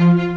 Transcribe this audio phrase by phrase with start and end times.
[0.00, 0.29] Thank you.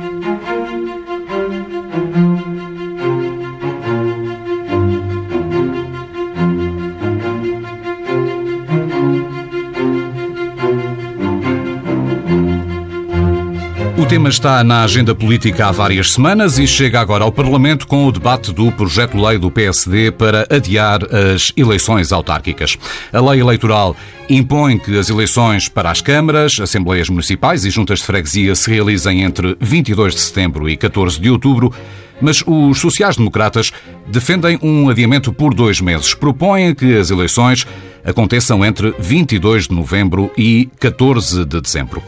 [14.03, 18.05] O tema está na agenda política há várias semanas e chega agora ao Parlamento com
[18.05, 22.77] o debate do projeto-lei do PSD para adiar as eleições autárquicas.
[23.13, 23.95] A lei eleitoral
[24.29, 29.23] impõe que as eleições para as câmaras, assembleias municipais e juntas de freguesia se realizem
[29.23, 31.73] entre 22 de setembro e 14 de outubro
[32.21, 33.71] mas os sociais-democratas
[34.07, 36.13] defendem um adiamento por dois meses.
[36.13, 37.65] Propõem que as eleições
[38.03, 42.01] aconteçam entre 22 de novembro e 14 de dezembro.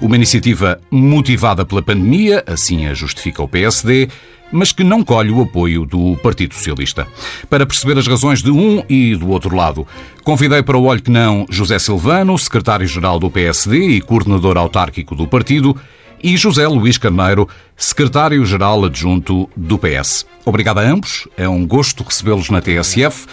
[0.00, 4.08] Uma iniciativa motivada pela pandemia, assim a justifica o PSD,
[4.52, 7.06] mas que não colhe o apoio do Partido Socialista.
[7.48, 9.86] Para perceber as razões de um e do outro lado,
[10.22, 15.26] convidei para o Olho que Não José Silvano, secretário-geral do PSD e coordenador autárquico do
[15.26, 15.74] partido,
[16.22, 20.24] e José Luís Carneiro, secretário-geral adjunto do PS.
[20.44, 23.26] Obrigado a ambos, é um gosto recebê-los na TSF.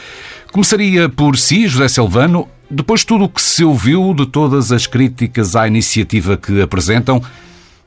[0.52, 4.88] Começaria por si, José Silvano, depois de tudo o que se ouviu, de todas as
[4.88, 7.22] críticas à iniciativa que apresentam,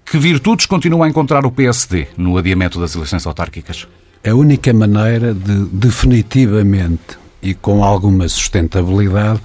[0.05, 3.89] que virtudes continua a encontrar o PSD no adiamento das eleições autárquicas?
[4.25, 9.41] A única maneira de definitivamente e com alguma sustentabilidade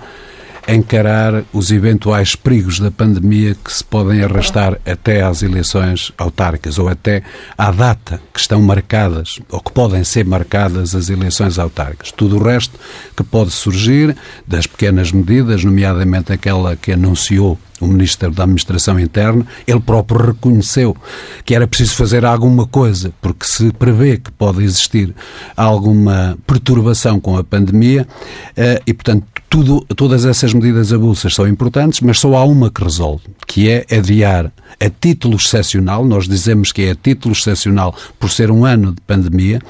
[0.68, 6.90] encarar os eventuais perigos da pandemia que se podem arrastar até às eleições autárquicas ou
[6.90, 7.24] até
[7.58, 12.12] à data que estão marcadas ou que podem ser marcadas as eleições autárquicas.
[12.12, 12.78] Tudo o resto
[13.16, 19.46] que pode surgir das pequenas medidas, nomeadamente aquela que anunciou o Ministro da Administração Interna,
[19.66, 20.98] ele próprio reconheceu
[21.46, 25.14] que era preciso fazer alguma coisa, porque se prevê que pode existir
[25.56, 28.08] alguma perturbação com a pandemia
[28.56, 32.84] eh, e, portanto, tudo, todas essas medidas avulsas são importantes, mas só há uma que
[32.84, 38.30] resolve, que é adiar a título excepcional, nós dizemos que é a título excepcional por
[38.30, 39.62] ser um ano de pandemia,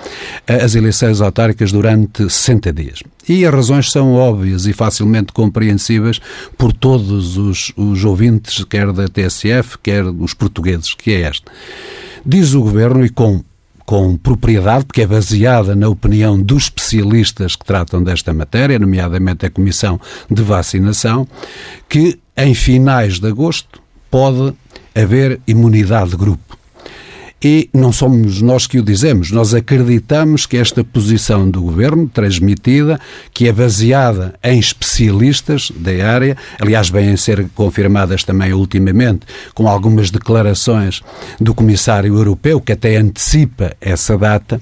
[0.48, 3.04] as eleições autárquicas durante 60 dias.
[3.30, 6.20] E as razões são óbvias e facilmente compreensíveis
[6.58, 11.52] por todos os, os ouvintes, quer da TSF, quer os portugueses, que é esta.
[12.26, 13.44] Diz o Governo, e com
[13.88, 19.50] com propriedade, porque é baseada na opinião dos especialistas que tratam desta matéria, nomeadamente a
[19.50, 19.98] Comissão
[20.30, 21.26] de Vacinação,
[21.88, 23.82] que em finais de agosto
[24.12, 24.54] pode
[24.94, 26.57] haver imunidade de grupo.
[27.44, 33.00] E não somos nós que o dizemos, nós acreditamos que esta posição do Governo, transmitida,
[33.32, 39.68] que é baseada em especialistas da área, aliás, vêm a ser confirmadas também ultimamente com
[39.68, 41.04] algumas declarações
[41.40, 44.60] do Comissário Europeu, que até antecipa essa data,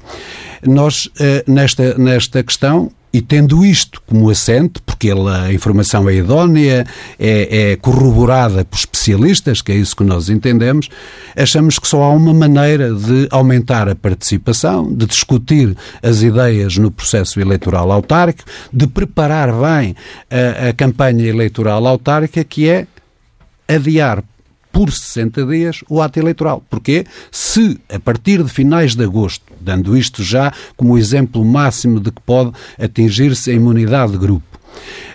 [0.65, 6.85] nós, eh, nesta, nesta questão, e tendo isto como assente, porque a informação é idónea,
[7.17, 10.89] é, é, corroborada por especialistas, que é isso que nós entendemos,
[11.33, 16.91] achamos que só há uma maneira de aumentar a participação, de discutir as ideias no
[16.91, 19.95] processo eleitoral autárquico, de preparar bem
[20.29, 22.85] a, a campanha eleitoral autárquica, que é
[23.65, 24.25] adiar
[24.75, 26.61] por 60 dias o ato eleitoral.
[26.69, 32.11] Porque se, a partir de finais de agosto, dando isto já como exemplo máximo de
[32.11, 34.59] que pode atingir-se a imunidade de grupo,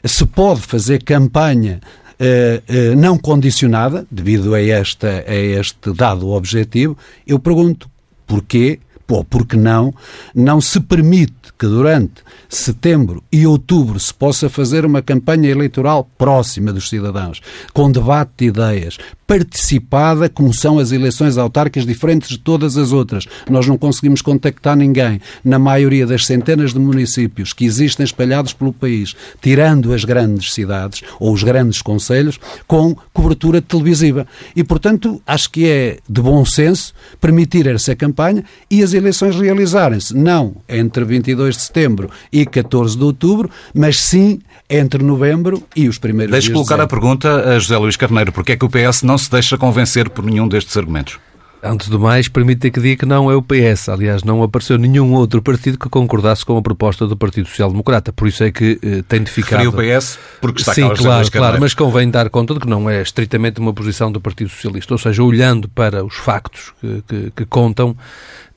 [0.02, 1.80] se pode fazer campanha
[2.20, 6.94] Uh, uh, não condicionada, devido a, esta, a este dado objetivo,
[7.26, 7.90] eu pergunto
[8.26, 8.78] porquê
[9.14, 9.92] ou porque não,
[10.34, 16.72] não se permite que durante setembro e outubro se possa fazer uma campanha eleitoral próxima
[16.72, 17.40] dos cidadãos,
[17.72, 18.98] com debate de ideias,
[19.30, 23.28] participada, como são as eleições autárquicas diferentes de todas as outras.
[23.48, 28.72] Nós não conseguimos contactar ninguém na maioria das centenas de municípios que existem espalhados pelo
[28.72, 34.26] país, tirando as grandes cidades ou os grandes conselhos, com cobertura televisiva.
[34.56, 40.16] E, portanto, acho que é de bom senso permitir essa campanha e as eleições realizarem-se
[40.16, 45.98] não entre 22 de setembro e 14 de outubro, mas sim entre novembro e os
[45.98, 48.30] primeiros Deixe dias colocar de a pergunta a José Luís Carneiro.
[48.32, 51.18] Porquê é que o PS não se deixa convencer por nenhum destes argumentos?
[51.62, 53.90] Antes do mais, permita que diga que não é o PS.
[53.90, 58.12] Aliás, não apareceu nenhum outro partido que concordasse com a proposta do Partido Social Democrata.
[58.12, 59.66] Por isso é que eh, tem de ficar.
[59.66, 62.88] o PS porque está Sim, cá claro, claro, mas convém dar conta de que não
[62.88, 64.94] é estritamente uma posição do Partido Socialista.
[64.94, 67.94] Ou seja, olhando para os factos que, que, que contam,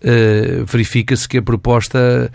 [0.04, 2.30] eh, verifica-se que a proposta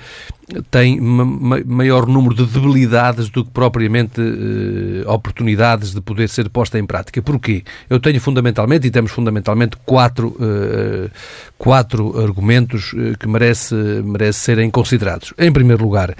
[0.70, 6.78] tem ma maior número de debilidades do que propriamente uh, oportunidades de poder ser posta
[6.78, 7.20] em prática.
[7.20, 7.62] Porquê?
[7.90, 11.10] Eu tenho fundamentalmente, e temos fundamentalmente, quatro, uh,
[11.58, 15.34] quatro argumentos que merece, merece serem considerados.
[15.38, 16.16] Em primeiro lugar,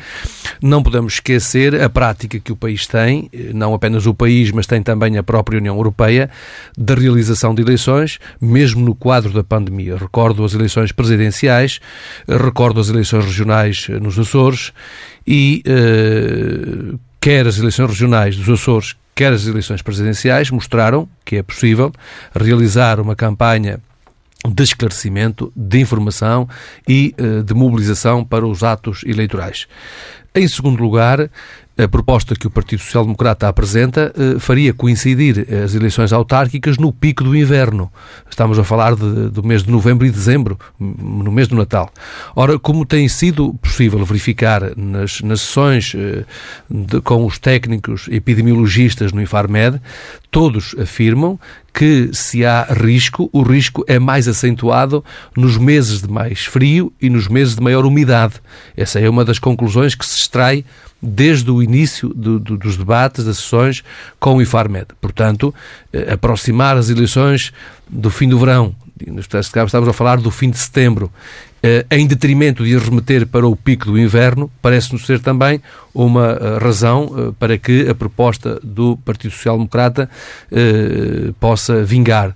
[0.61, 4.83] não podemos esquecer a prática que o país tem, não apenas o país, mas tem
[4.83, 6.29] também a própria União Europeia,
[6.77, 9.97] da realização de eleições, mesmo no quadro da pandemia.
[9.97, 11.38] Recordo as eleições presidenciais,
[12.29, 14.73] recordo as eleições regionais nos Açores
[15.27, 21.43] e uh, quer as eleições regionais dos Açores, quer as eleições presidenciais mostraram que é
[21.43, 21.93] possível
[22.35, 23.81] realizar uma campanha
[24.47, 26.49] de esclarecimento, de informação
[26.89, 29.67] e uh, de mobilização para os atos eleitorais.
[30.35, 31.29] Em segundo lugar,
[31.79, 36.93] a proposta que o Partido Social Democrata apresenta eh, faria coincidir as eleições autárquicas no
[36.93, 37.91] pico do inverno.
[38.29, 41.89] Estamos a falar de, do mês de novembro e dezembro, no mês do Natal.
[42.35, 46.25] Ora, como tem sido possível verificar nas, nas sessões eh,
[46.69, 49.81] de, com os técnicos epidemiologistas no Infarmed,
[50.33, 51.39] todos afirmam
[51.73, 55.05] que se há risco, o risco é mais acentuado
[55.37, 58.35] nos meses de mais frio e nos meses de maior umidade.
[58.77, 60.65] Essa é uma das conclusões que se extrai
[61.01, 63.83] desde o início do, do, dos debates, das sessões
[64.19, 64.89] com o IFARMED.
[65.01, 65.55] Portanto,
[65.93, 67.53] eh, aproximar as eleições
[67.89, 68.75] do fim do verão,
[69.29, 71.11] estamos a falar do fim de setembro,
[71.63, 75.61] eh, em detrimento de remeter para o pico do inverno, parece-nos ser também
[75.95, 80.09] uma eh, razão eh, para que a proposta do Partido Social Democrata
[80.53, 82.35] eh, possa vingar.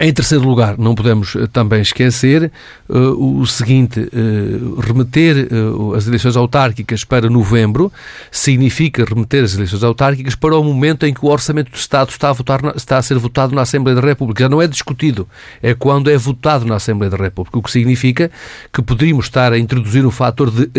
[0.00, 2.50] Em terceiro lugar, não podemos eh, também esquecer
[2.88, 7.92] uh, o seguinte: uh, remeter uh, as eleições autárquicas para novembro
[8.30, 12.30] significa remeter as eleições autárquicas para o momento em que o Orçamento do Estado está
[12.30, 14.44] a, votar na, está a ser votado na Assembleia da República.
[14.44, 15.28] Já não é discutido,
[15.62, 17.58] é quando é votado na Assembleia da República.
[17.58, 18.30] O que significa
[18.72, 20.70] que poderíamos estar a introduzir um fator de,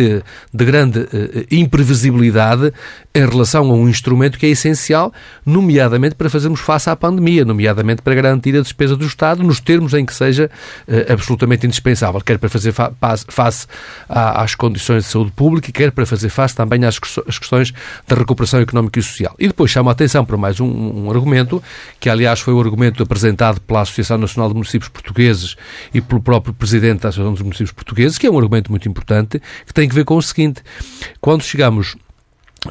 [0.52, 1.08] de grande
[1.52, 2.74] imprevisibilidade
[3.14, 5.14] em relação a um instrumento que é essencial,
[5.46, 10.06] nomeadamente para fazermos face à pandemia, nomeadamente para garantir a despesa Estado nos termos em
[10.06, 10.50] que seja
[10.88, 12.92] uh, absolutamente indispensável, quer para fazer fa
[13.28, 13.68] face
[14.08, 17.74] às condições de saúde pública, quer para fazer face também às, às questões
[18.08, 19.36] da recuperação económica e social.
[19.40, 21.62] E depois chamo a atenção para mais um, um, argumento,
[22.00, 25.56] que aliás foi o argumento apresentado pela Associação Nacional de Municípios Portugueses
[25.94, 29.42] e pelo próprio Presidente da Associação dos Municípios Portugueses, que é um argumento muito importante,
[29.66, 30.62] que tem que ver com o seguinte:
[31.20, 31.96] quando chegamos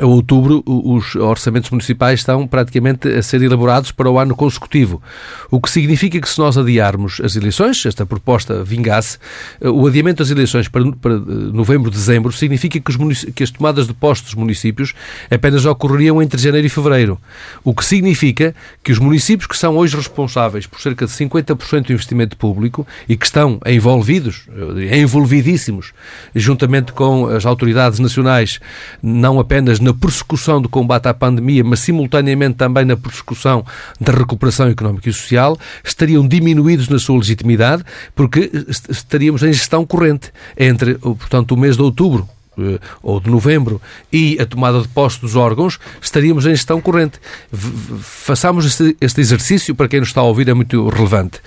[0.01, 5.03] a outubro, os orçamentos municipais estão praticamente a ser elaborados para o ano consecutivo.
[5.51, 9.19] O que significa que, se nós adiarmos as eleições, esta proposta vingasse,
[9.61, 11.19] eh, o adiamento das eleições para, eh,
[11.53, 14.95] novembro, dezembro, significa que, os que as tomadas de postos dos municípios
[15.31, 17.19] apenas ocorreriam entre janeiro e fevereiro.
[17.63, 21.93] O que significa que os municípios que são hoje responsáveis por cerca de 50% do
[21.93, 24.47] investimento público e que estão envolvidos,
[24.89, 25.93] eh, envolvidíssimos,
[26.35, 28.59] juntamente com as autoridades nacionais,
[29.03, 33.65] não apenas na persecução do combate à pandemia, mas simultaneamente também na persecução
[34.01, 37.85] da recuperação económica e social, estariam diminuídos na sua legitimidade,
[38.15, 38.51] porque
[38.89, 43.81] estaríamos em gestão corrente entre, portanto, o mês de outubro eh, ou de novembro
[44.13, 47.19] e a tomada de posse dos órgãos, estaríamos em gestão corrente.
[47.51, 51.41] Façamos este, exercício, para quem nos está a ouvir, é muito relevante.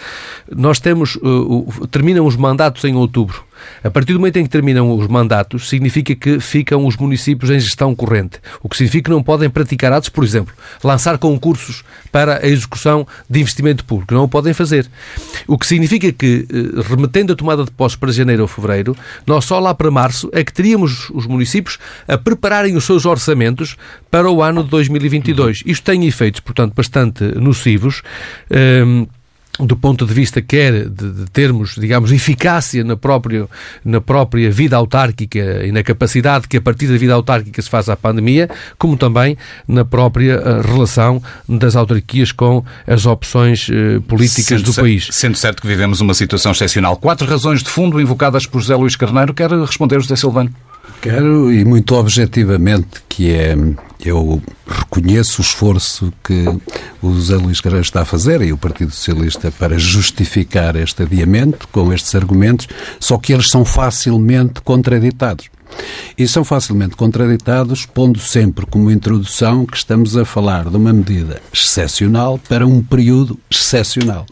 [0.51, 3.43] Nós temos, uh, terminam os mandatos em outubro.
[3.83, 7.59] A partir do momento em que terminam os mandatos, significa que ficam os municípios em
[7.59, 8.39] gestão corrente.
[8.61, 10.53] O que significa que não podem praticar atos, por exemplo,
[10.83, 14.13] lançar concursos para a execução de investimento público.
[14.13, 14.87] Não o podem fazer.
[15.47, 18.95] O que significa que, eh, remetendo a tomada de posse para janeiro ou fevereiro,
[19.25, 23.75] nós só lá para março é que teríamos os municípios a prepararem os seus orçamentos
[24.09, 25.63] para o ano de 2022.
[25.65, 28.01] Isto tem efeitos, portanto, bastante nocivos.
[28.49, 29.07] Um,
[29.59, 33.47] do ponto de vista quer de, de, termos, digamos, eficácia na própria,
[33.83, 37.87] na própria vida autárquica e na capacidade que a partir da vida autárquica se faz
[37.89, 44.45] à pandemia, como também na própria eh, relação das autarquias com as opções uh, políticas
[44.45, 45.07] sendo do país.
[45.11, 46.97] Sendo certo que vivemos uma situação excepcional.
[46.97, 49.33] Quatro razões de fundo invocadas por José Luís Carneiro.
[49.33, 50.51] Quer responder, José Silvano?
[51.01, 53.55] Quero, e muito objetivamente, que é,
[54.03, 56.45] eu reconheço o esforço que
[57.01, 61.67] o José Luís Carreiro está a fazer e o Partido Socialista para justificar este adiamento
[61.71, 62.67] com estes argumentos,
[62.99, 65.49] só que eles são facilmente contraditados.
[66.17, 71.41] E são facilmente contraditados, pondo sempre como introdução que estamos a falar de uma medida
[71.53, 74.25] excepcional para um período excepcional.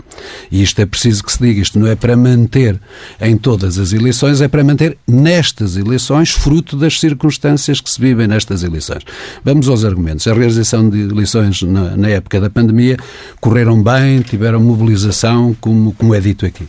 [0.51, 2.79] E isto é preciso que se diga, isto não é para manter
[3.19, 8.27] em todas as eleições, é para manter nestas eleições, fruto das circunstâncias que se vivem
[8.27, 9.03] nestas eleições.
[9.43, 10.27] Vamos aos argumentos.
[10.27, 12.97] A realização de eleições na, na época da pandemia
[13.41, 16.67] correram bem, tiveram mobilização, como, como é dito aqui.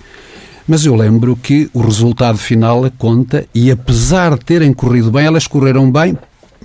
[0.66, 5.46] Mas eu lembro que o resultado final conta e, apesar de terem corrido bem, elas
[5.46, 6.16] correram bem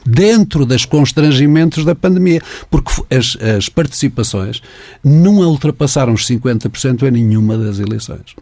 [0.06, 4.62] dentro dos constrangimentos da pandemia, porque as, as participações
[5.04, 8.36] não ultrapassaram os 50% em nenhuma das eleições.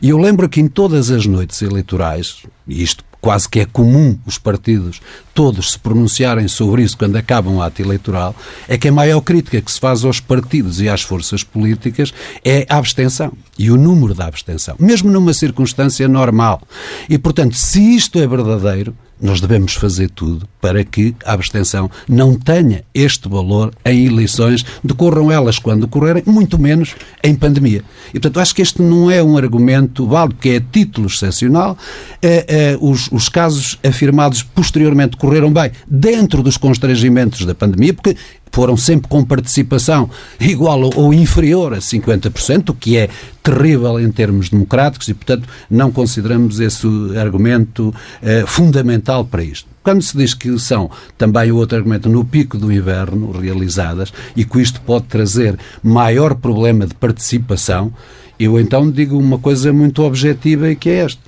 [0.00, 4.18] E eu lembro que em todas as noites eleitorais, e isto quase que é comum
[4.26, 5.00] os partidos
[5.34, 8.34] todos se pronunciarem sobre isso quando acabam o ato eleitoral,
[8.68, 12.12] é que a maior crítica que se faz aos partidos e às forças políticas
[12.44, 16.62] é a abstenção e o número da abstenção, mesmo numa circunstância normal.
[17.08, 22.34] E, portanto, se isto é verdadeiro, nós devemos fazer tudo para que a abstenção não
[22.34, 27.84] tenha este valor em eleições, decorram elas quando decorrerem, muito menos em pandemia.
[28.08, 31.78] E, portanto, acho que este não é um argumento válido, porque é título excepcional.
[32.20, 38.16] É, é, os, os casos afirmados posteriormente correram bem dentro dos constrangimentos da pandemia, porque
[38.50, 40.10] foram sempre com participação
[40.40, 43.08] igual ou inferior a 50%, o que é
[43.40, 49.68] terrível em termos democráticos e, portanto, não consideramos esse argumento eh, fundamental para isto.
[49.80, 54.44] Quando se diz que são também o outro argumento no pico do inverno realizadas e
[54.44, 57.92] que isto pode trazer maior problema de participação,
[58.40, 61.22] eu então digo uma coisa muito objetiva e que é esta.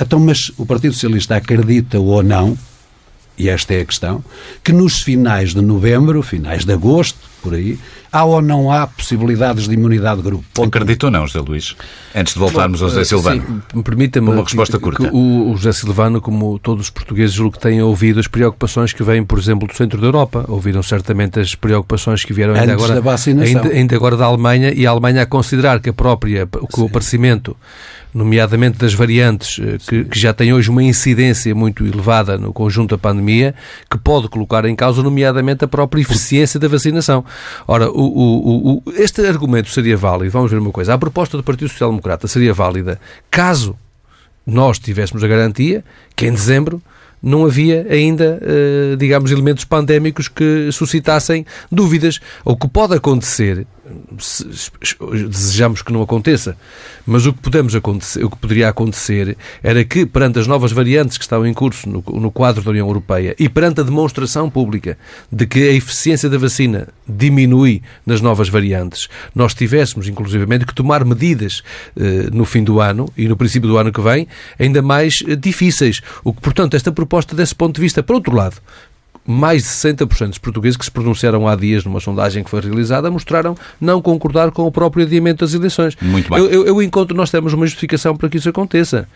[0.00, 2.58] Então, mas o Partido Socialista acredita ou não
[3.38, 4.24] e esta é a questão,
[4.62, 7.78] que nos finais de novembro, finais de agosto, por aí,
[8.10, 10.44] há ou não há possibilidades de imunidade de grupo?
[10.52, 10.68] Ponto.
[10.68, 11.76] Acredito ou não, José Luís?
[12.14, 13.62] Antes de voltarmos ao José Silvano.
[13.72, 15.10] Sim, permita-me uma resposta curta.
[15.12, 19.02] o, o José Silvano, como todos os portugueses, julgo que têm ouvido as preocupações que
[19.04, 20.44] vêm, por exemplo, do centro da Europa.
[20.48, 23.62] Ouviram certamente as preocupações que vieram ainda Antes agora, da vacinação.
[23.62, 26.86] ainda, ainda agora da Alemanha e a Alemanha a considerar que a própria, que o
[26.86, 27.56] aparecimento
[28.16, 32.96] nomeadamente das variantes eh, que, que, já têm hoje uma incidência muito elevada no conjunto
[32.96, 33.54] da pandemia,
[33.90, 37.24] que pode colocar em causa, nomeadamente, a própria eficiência da vacinação.
[37.68, 41.42] Ora, o, o, o, este argumento seria válido, vamos ver uma coisa, a proposta do
[41.42, 42.98] Partido Social Democrata seria válida
[43.30, 43.76] caso
[44.46, 46.80] nós tivéssemos a garantia que em dezembro
[47.22, 52.20] não havia ainda, eh, digamos, elementos pandémicos que suscitassem dúvidas.
[52.44, 53.66] O que pode acontecer
[55.30, 56.56] desejamos que não aconteça,
[57.06, 61.16] mas o que, podemos acontecer, o que poderia acontecer era que, perante as novas variantes
[61.16, 64.98] que estão em curso no, no quadro da União Europeia e perante a demonstração pública
[65.30, 71.04] de que a eficiência da vacina diminui nas novas variantes, nós tivéssemos, inclusivamente, que tomar
[71.04, 71.62] medidas
[71.96, 74.26] eh, no fim do ano e no princípio do ano que vem
[74.58, 76.00] ainda mais eh, difíceis.
[76.24, 78.56] O que, portanto, esta proposta, desse ponto de vista, por outro lado,
[79.26, 83.10] mais de 60% dos portugueses que se pronunciaram há dias numa sondagem que foi realizada
[83.10, 85.96] mostraram não concordar com o próprio adiamento das eleições.
[86.00, 86.38] Muito bem.
[86.38, 89.08] Eu, eu, eu encontro, nós temos uma justificação para que isso aconteça.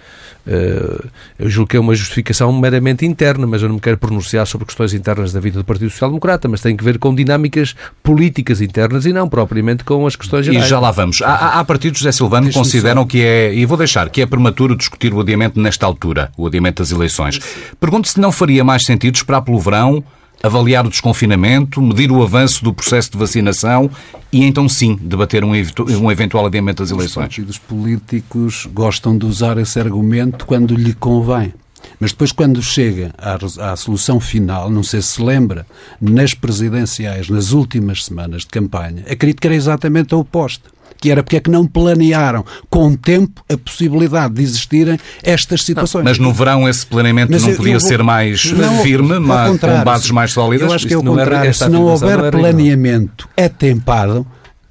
[0.47, 4.47] Uh, eu julgo que é uma justificação meramente interna, mas eu não me quero pronunciar
[4.47, 7.75] sobre questões internas da vida do Partido Social Democrata, mas tem que ver com dinâmicas
[8.03, 10.65] políticas internas e não propriamente com as questões gerais.
[10.65, 11.21] E já lá vamos.
[11.23, 14.77] Há, há partidos, José Silvano, que consideram que é, e vou deixar, que é prematuro
[14.77, 17.39] discutir o adiamento nesta altura, o adiamento das eleições.
[17.79, 20.00] Pergunto se não faria mais sentido esperar pelo verão
[20.43, 23.91] avaliar o desconfinamento, medir o avanço do processo de vacinação
[24.33, 27.25] e então sim debater um, um eventual adiamento das eleições.
[27.25, 31.53] Os partidos políticos gostam de usar esse argumento quando lhe convém.
[31.99, 35.67] Mas depois, quando chega à, à, solução final, não sei se se lembra,
[36.01, 41.23] nas presidenciais, nas últimas semanas de campanha, a crítica era exatamente a oposta que era
[41.23, 46.05] porque é que não planearam com tempo a possibilidade de existirem estas situações.
[46.05, 47.89] Não, mas no verão esse planeamento mas não eu, podia eu vou...
[47.89, 50.69] ser mais não, firme, mas, com bases mais sólidas?
[50.69, 51.55] Eu acho que é o contrário.
[51.55, 54.27] Se não houver planeamento atempado,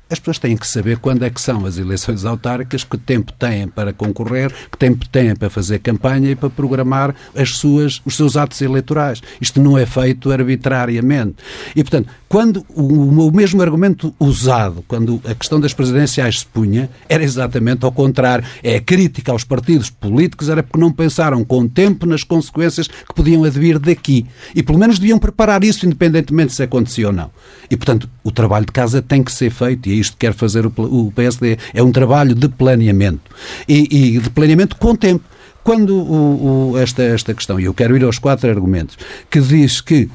[0.10, 3.68] as pessoas têm que saber quando é que são as eleições autárquicas, que tempo têm
[3.68, 8.36] para concorrer, que tempo têm para fazer campanha e para programar as suas, os seus
[8.36, 9.22] atos eleitorais.
[9.40, 11.36] Isto não é feito arbitrariamente.
[11.76, 16.90] E, portanto, quando o, o mesmo argumento usado, quando a questão das presidenciais se punha,
[17.08, 18.46] era exatamente ao contrário.
[18.64, 23.14] É a crítica aos partidos políticos, era porque não pensaram com tempo nas consequências que
[23.16, 24.26] podiam advir daqui.
[24.56, 27.32] E pelo menos deviam preparar isso, independentemente se acontecia ou não.
[27.70, 30.34] E, portanto, o trabalho de casa tem que ser feito, e é isto que quer
[30.34, 31.58] fazer o, PSD.
[31.74, 33.32] É um trabalho de planeamento.
[33.68, 35.24] E, e de planeamento com tempo.
[35.64, 38.98] Quando o, o, esta, esta questão, e eu quero ir aos quatro argumentos,
[39.30, 40.10] que diz que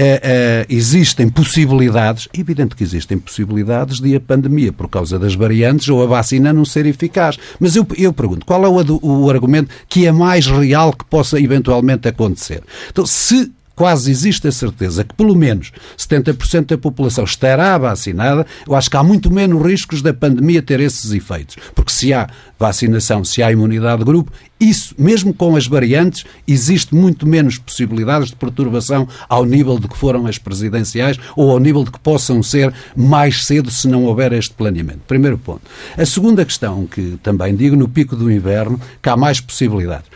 [0.00, 5.88] é, é, existem possibilidades, evidente que existem possibilidades de a pandemia, por causa das variantes
[5.88, 7.36] ou a vacina não ser eficaz.
[7.58, 11.40] Mas eu, eu pergunto, qual é o, o argumento que é mais real que possa
[11.40, 12.62] eventualmente acontecer?
[12.90, 18.74] Então, se quase existe a certeza que pelo menos 70% da população estará vacinada, eu
[18.74, 21.54] acho que há muito menos riscos da pandemia ter esses efeitos.
[21.76, 26.92] Porque se há vacinação, se há imunidade de grupo, isso, mesmo com as variantes, existe
[26.92, 31.84] muito menos possibilidades de perturbação ao nível de que foram as presidenciais ou ao nível
[31.84, 35.02] de que possam ser mais cedo se não houver este planeamento.
[35.06, 35.62] Primeiro ponto.
[35.96, 40.10] A segunda questão que também digo, no pico do inverno, que há mais possibilidades.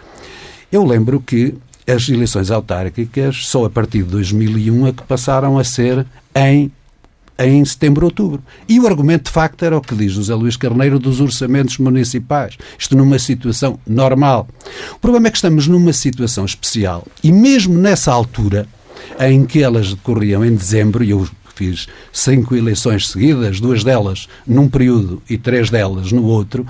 [0.73, 1.55] Eu lembro que
[1.87, 6.71] as eleições autárquicas só a partir de 2001 é que passaram a ser em
[7.39, 8.43] em setembro, outubro.
[8.69, 12.57] E o argumento, de facto, era o que diz José Luís Carneiro dos orçamentos municipais.
[12.79, 14.49] Isto numa situação normal.
[14.93, 18.69] O problema é que estamos numa situação especial e mesmo nessa altura,
[19.19, 24.69] em que elas decorriam em dezembro, e eu fiz cinco eleições seguidas, duas delas num
[24.69, 26.67] período e três delas no outro,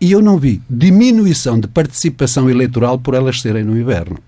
[0.00, 4.18] e eu não vi diminuição de participação eleitoral por elas serem no inverno.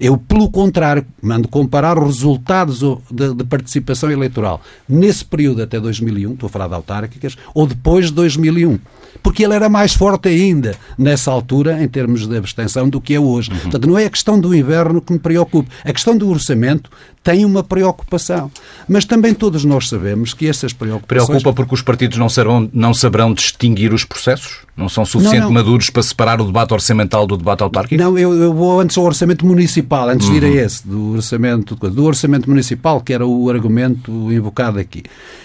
[0.00, 6.34] Eu, pelo contrário, mando comparar os resultados de, de, participação eleitoral nesse período até 2001,
[6.34, 8.78] estou a falar de autárquicas, ou depois de 2001.
[9.22, 13.20] Porque ele era mais forte ainda nessa altura, em termos de abstenção, do que é
[13.20, 13.50] hoje.
[13.50, 13.58] Uhum.
[13.58, 15.70] Portanto, não é a questão do inverno que me preocupa.
[15.84, 16.90] A questão do orçamento
[17.24, 18.50] tem uma preocupação.
[18.86, 21.26] Mas também todos nós sabemos que essas preocupações...
[21.26, 24.58] Preocupa porque os partidos não, saberão, não saberão distinguir os processos?
[24.76, 28.02] Não são suficientemente maduros para separar o debate orçamental do debate autárquico?
[28.02, 30.54] Não, eu, eu vou antes ao orçamento municipal, antes de ir a uhum.
[30.54, 35.02] esse, do orçamento, do orçamento municipal, que era o argumento invocado aqui.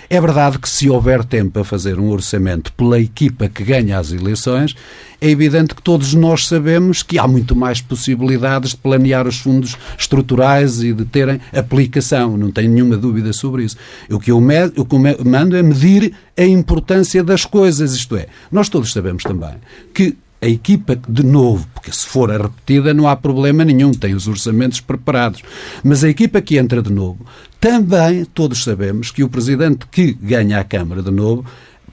[0.09, 4.11] É verdade que se houver tempo para fazer um orçamento pela equipa que ganha as
[4.11, 4.75] eleições,
[5.21, 9.75] é evidente que todos nós sabemos que há muito mais possibilidades de planear os fundos
[9.97, 12.37] estruturais e de terem aplicação.
[12.37, 13.77] Não tenho nenhuma dúvida sobre isso.
[14.09, 17.93] O que eu, o que eu mando é medir a importância das coisas.
[17.93, 19.55] Isto é, nós todos sabemos também
[19.93, 24.13] que a equipa de novo, porque se for a repetida não há problema nenhum, tem
[24.13, 25.41] os orçamentos preparados,
[25.83, 27.25] mas a equipa que entra de novo,
[27.59, 31.45] também todos sabemos que o presidente que ganha a Câmara de novo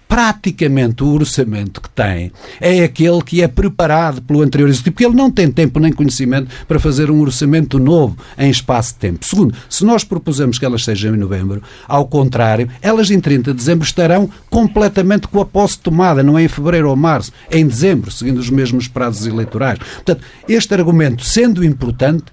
[0.09, 5.15] praticamente o orçamento que tem é aquele que é preparado pelo anterior executivo, porque ele
[5.15, 9.27] não tem tempo nem conhecimento para fazer um orçamento novo em espaço de tempo.
[9.27, 13.57] Segundo, se nós propusemos que elas sejam em novembro, ao contrário, elas em 30 de
[13.57, 17.67] dezembro estarão completamente com a posse tomada, não é em fevereiro ou março, é em
[17.67, 19.79] dezembro, seguindo os mesmos prazos eleitorais.
[19.79, 22.25] Portanto, este argumento, sendo importante,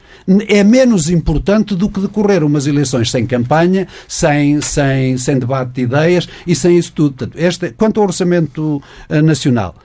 [0.48, 5.82] é menos importante do que decorrer umas eleições sem campanha, sem, sem, sem debate de
[5.82, 7.32] ideias e sem isso tudo.
[7.36, 9.76] Este, quanto ao orçamento eh, nacional,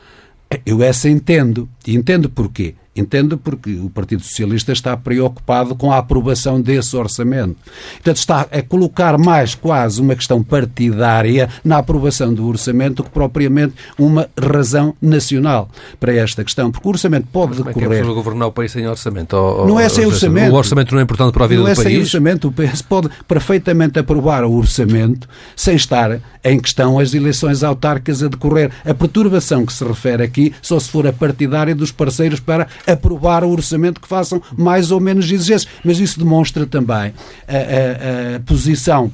[0.65, 1.69] eu essa entendo.
[1.87, 2.75] E entendo porquê.
[2.99, 7.57] Entendo porque o Partido Socialista está preocupado com a aprovação desse orçamento.
[7.95, 13.11] Portanto, está a colocar mais quase uma questão partidária na aprovação do orçamento do que
[13.11, 16.73] propriamente uma razão nacional para esta questão.
[16.73, 17.75] Porque o orçamento pode Mas decorrer.
[17.89, 19.37] Como é que é governar o país sem orçamento?
[19.37, 20.53] Ou, não é sem ou, orçamento.
[20.53, 21.85] O orçamento não é importante para a vida não do é país?
[21.85, 22.49] Não é sem orçamento.
[22.49, 28.29] O PS pode perfeitamente aprovar o orçamento sem estar em questão as eleições autárquicas a
[28.29, 28.73] decorrer.
[28.85, 33.45] A perturbação que se refere aqui só se for a partidária dos parceiros para aprovar
[33.45, 35.69] o orçamento que façam mais ou menos exigências.
[35.85, 37.13] Mas isso demonstra também
[37.47, 39.11] a, a, a posição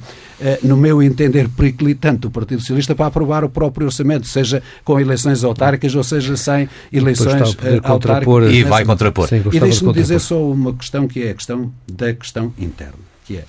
[0.63, 5.43] no meu entender, periclitante do Partido Socialista para aprovar o próprio orçamento, seja com eleições
[5.43, 8.53] autárquicas ou seja sem eleições eh, autárquicas.
[8.53, 9.27] E vai contrapor.
[9.27, 13.37] Sim, e deixe-me dizer só uma questão que é a questão da questão interna, que
[13.37, 13.45] é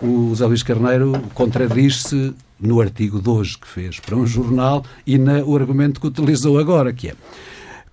[0.00, 5.18] o Zé Luís Carneiro contradiz-se no artigo de hoje que fez para um jornal e
[5.18, 7.14] no argumento que utilizou agora, que é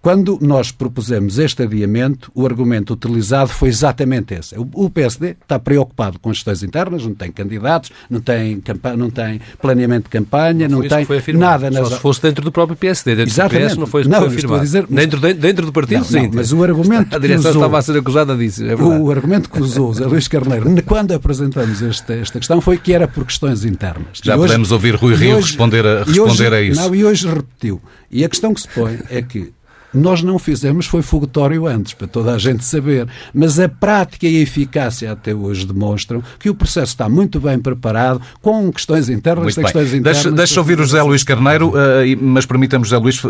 [0.08, 4.56] quando nós propusemos este adiamento, o argumento utilizado foi exatamente esse.
[4.58, 8.64] O PSD está preocupado com as questões internas, não tem candidatos, não tem,
[8.98, 11.90] não tem planeamento de campanha, não, não tem nada nas...
[11.90, 13.64] Só se fosse dentro do próprio PSD, dentro exatamente.
[13.64, 14.64] do PS não foi isso que não, foi afirmado.
[14.64, 14.88] Dizer...
[14.88, 16.22] Dentro, dentro do partido, não, sim.
[16.22, 17.62] Não, mas o argumento A direção usou...
[17.62, 21.82] estava a ser acusada disso, é O argumento que usou Zé Luís Carneiro, quando apresentamos
[21.82, 24.22] esta, esta questão, foi que era por questões internas.
[24.24, 26.82] Já hoje, podemos ouvir Rui Rio hoje, responder, a, responder hoje, a isso.
[26.82, 27.82] Não, e hoje repetiu.
[28.10, 29.52] E a questão que se põe é que
[29.94, 33.08] nós não fizemos, foi fogotório antes, para toda a gente saber.
[33.34, 37.58] Mas a prática e a eficácia até hoje demonstram que o processo está muito bem
[37.60, 40.24] preparado, com questões internas, questões internas.
[40.24, 41.74] Deixa, deixa ouvir o José Luís Carneiro,
[42.20, 43.22] mas permita-me, José Luís,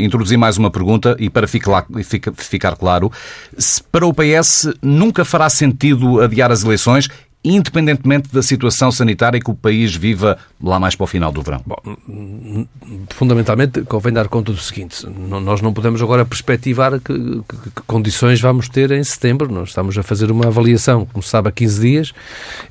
[0.00, 1.86] introduzir mais uma pergunta e para ficar,
[2.34, 3.10] ficar claro,
[3.56, 7.08] se para o PS nunca fará sentido adiar as eleições
[7.42, 11.62] independentemente da situação sanitária que o país viva lá mais para o final do verão?
[11.64, 12.66] Bom,
[13.10, 17.14] fundamentalmente, convém dar conta do seguinte: nós não podemos agora perspectivar que,
[17.48, 19.50] que, que, condições vamos ter em setembro.
[19.52, 22.12] Nós estamos a fazer uma avaliação, como se sabe, há 15 dias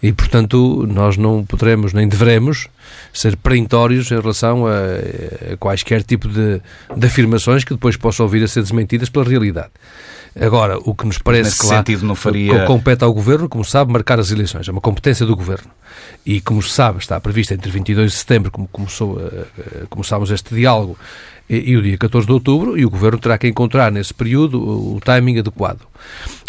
[0.01, 2.67] e, portanto, nós não poderemos nem devemos
[3.13, 6.61] ser perentórios em relação a, a quaisquer tipo de,
[6.95, 9.69] de afirmações que depois possam vir a ser desmentidas pela realidade.
[10.39, 12.65] Agora, o que nos parece Nesse que sentido não faria...
[12.65, 14.67] compete ao Governo, como sabe, marcar as eleições.
[14.67, 15.71] É uma competência do Governo.
[16.25, 19.19] E, como se sabe, está prevista entre 22 de setembro, como começou,
[19.89, 20.97] começámos este diálogo,
[21.49, 24.61] e, e o dia 14 de outubro, e o Governo terá que encontrar nesse período
[24.61, 25.81] o timing adequado.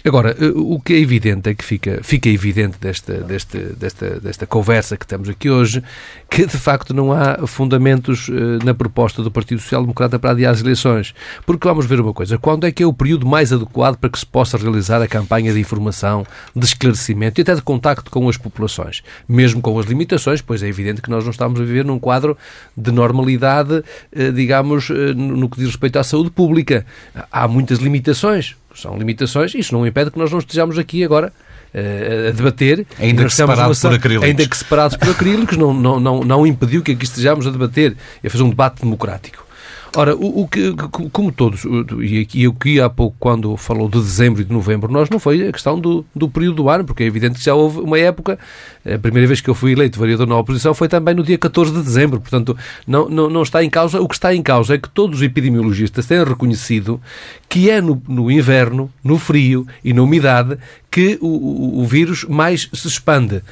[0.05, 4.47] Agora, eh, o que é evidente é que fica, fica evidente desta, desta, desta, desta
[4.47, 5.83] conversa que temos aqui hoje,
[6.29, 10.53] que de facto não há fundamentos eh, na proposta do Partido Social Democrata para adiar
[10.53, 11.15] as eleições.
[11.45, 14.19] Porque vamos ver uma coisa, quando é que é o período mais adequado para que
[14.19, 18.39] se possa realizar a campanha de informação, de esclarecimento e até de contacto com as
[18.39, 19.03] populações?
[19.29, 22.39] Mesmo com as limitações, pois é evidente que nós não estamos a viver num quadro
[22.75, 26.85] de normalidade, eh, digamos, no que diz respeito à saúde pública.
[27.31, 31.33] Há muitas limitações, são limitações, isso não impede que nós não estejamos aqui agora
[31.75, 32.87] uh, a debater.
[32.99, 34.29] Ainda que separados por acrílicos.
[34.29, 37.97] Ainda que separados por acrílicos, não, não, não, não impediu que aqui estejamos a debater
[38.23, 39.51] e a fazer um debate democrático.
[39.97, 40.73] Ora, o, o, que,
[41.13, 45.11] como todos, e o que há pouco, quando falou de dezembro e de novembro, nós
[45.11, 47.81] não foi a questão do, do período do ano, porque é evidente que já houve
[47.81, 48.39] uma época,
[48.85, 51.73] a primeira vez que eu fui eleito vereador na oposição foi também no dia 14
[51.73, 54.79] de dezembro, portanto, não, não, não está em causa, o que está em causa é
[54.79, 57.01] que todos os epidemiologistas têm reconhecido
[57.49, 60.57] que é no, no inverno, no frio e na umidade
[60.91, 63.43] que o, o, o, vírus mais se expande,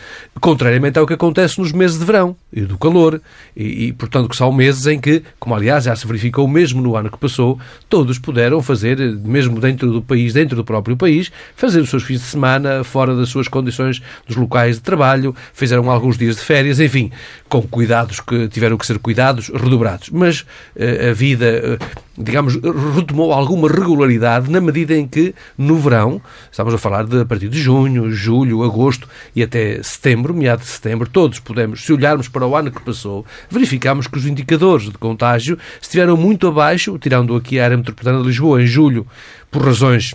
[0.40, 3.20] contrariamente ao que acontece nos meses de verão e do calor,
[3.56, 6.96] e, e, portanto que são meses em que, como aliás já se verificou mesmo no
[6.96, 11.80] ano que passou, todos puderam fazer, mesmo dentro do país, dentro do próprio país, fazer
[11.80, 15.17] os seus fins de semana fora das suas condições dos locais de trabalho,
[15.52, 17.10] fizeram alguns dias de férias, enfim,
[17.48, 20.10] com cuidados que tiveram que ser cuidados redobrados.
[20.10, 22.58] Mas uh, a vida, uh, digamos,
[22.94, 27.48] retomou alguma regularidade na medida em que, no verão, estamos a falar de a partir
[27.48, 32.46] de junho, julho, agosto e até setembro, meado de setembro, todos podemos, se olharmos para
[32.46, 37.58] o ano que passou, verificamos que os indicadores de contágio estiveram muito abaixo, tirando aqui
[37.58, 39.06] a área metropolitana de Lisboa, em julho,
[39.50, 40.14] por razões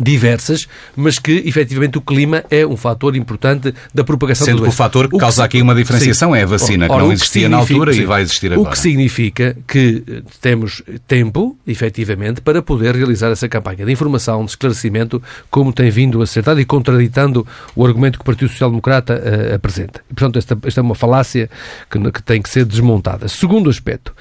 [0.00, 4.68] diversas, mas que efetivamente o clima é um fator importante da propagação Sendo do que
[4.68, 6.38] o fator que o causa aqui uma diferenciação sim.
[6.38, 8.68] é a vacina, Ora, que não existia que na altura sim, e vai existir agora.
[8.68, 14.44] O que significa que eh, temos tempo, efetivamente, para poder realizar essa campanha de informação,
[14.44, 18.50] de esclarecimento, como tem vindo a ser dado e contraditando o argumento que o Partido
[18.50, 20.00] Social Democrata uh, apresenta.
[20.10, 21.50] E, portanto, esta, esta, é uma falácia
[21.90, 23.28] que, que, tem que ser desmontada.
[23.28, 24.14] Segundo aspecto,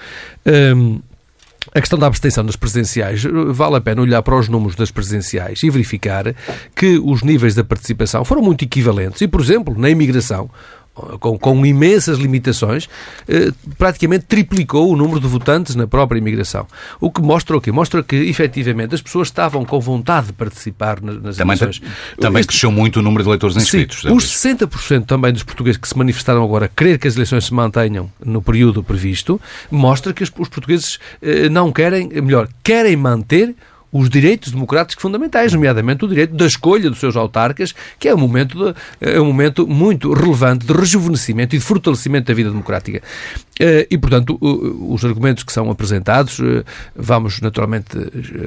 [0.75, 0.99] um,
[1.73, 5.61] a questão da abstenção das presidenciais, vale a pena olhar para os números das presidenciais
[5.63, 6.33] e verificar
[6.75, 9.21] que os níveis da participação foram muito equivalentes.
[9.21, 10.49] E, por exemplo, na imigração,
[11.19, 12.89] com, com imensas limitações,
[13.27, 16.67] eh, praticamente triplicou o número de votantes na própria imigração.
[16.99, 17.71] O que mostra o quê?
[17.71, 21.81] Mostra que, efetivamente, as pessoas estavam com vontade de participar nas também, eleições.
[22.19, 24.01] Também este, cresceu muito o número de eleitores inscritos.
[24.01, 27.45] Sim, os 60% também dos portugueses que se manifestaram agora a querer que as eleições
[27.45, 32.95] se mantenham no período previsto, mostra que os, os portugueses eh, não querem, melhor, querem
[32.95, 33.55] manter
[33.91, 38.17] os direitos democráticos fundamentais, nomeadamente o direito da escolha dos seus autarcas, que é um
[38.17, 43.01] momento, de, é um momento muito relevante de rejuvenescimento e de fortalecimento da vida democrática.
[43.59, 46.63] Eh, e, portanto, os argumentos que são apresentados, eh,
[46.95, 47.89] vamos naturalmente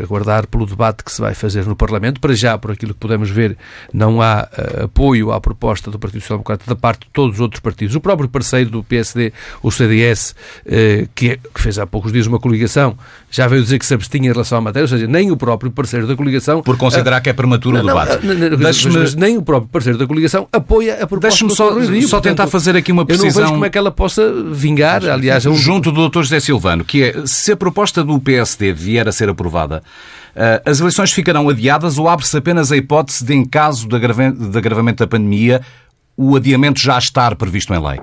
[0.02, 2.20] aguardar pelo debate que se vai fazer no Parlamento.
[2.20, 3.56] Para já, por aquilo que podemos ver,
[3.92, 7.40] não há eh, apoio à proposta do Partido Social Democrata da parte de todos os
[7.40, 7.96] outros partidos.
[7.96, 12.96] O próprio parceiro do PSD, o CDS, é, que fez há poucos dias uma coligação,
[13.30, 15.70] já veio dizer que se abstinha em relação à matéria, ou seja, nem o próprio
[15.70, 16.62] parceiro da coligação.
[16.62, 18.24] Por considerar que é prematuro o debate.
[18.26, 21.28] Não, não, mas, mas, nem o próprio parceiro da coligação apoia a proposta.
[21.28, 21.72] Deixe-me só,
[22.08, 23.28] só tentar fazer aqui uma precisão.
[23.28, 25.46] Eu não vejo como é que ela possa vingar, aliás.
[25.46, 25.54] É um...
[25.54, 26.22] Junto do Dr.
[26.22, 29.82] José Silvano, que é se a proposta do PSD vier a ser aprovada,
[30.34, 33.96] eh, as eleições ficarão adiadas ou abre-se apenas a hipótese de, em caso de
[34.58, 35.60] agravamento da pandemia,
[36.16, 38.00] o adiamento já estar previsto em lei?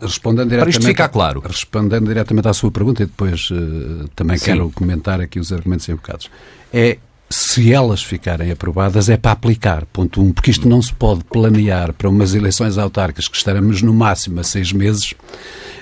[0.00, 1.40] Respondendo diretamente, Para isto ficar claro.
[1.40, 4.44] Respondendo diretamente à sua pergunta, e depois uh, também Sim.
[4.46, 6.30] quero comentar aqui os argumentos invocados.
[6.72, 6.98] É
[7.30, 11.92] se elas ficarem aprovadas, é para aplicar, ponto um, porque isto não se pode planear
[11.92, 15.14] para umas eleições autárquicas que estaremos no máximo a seis meses,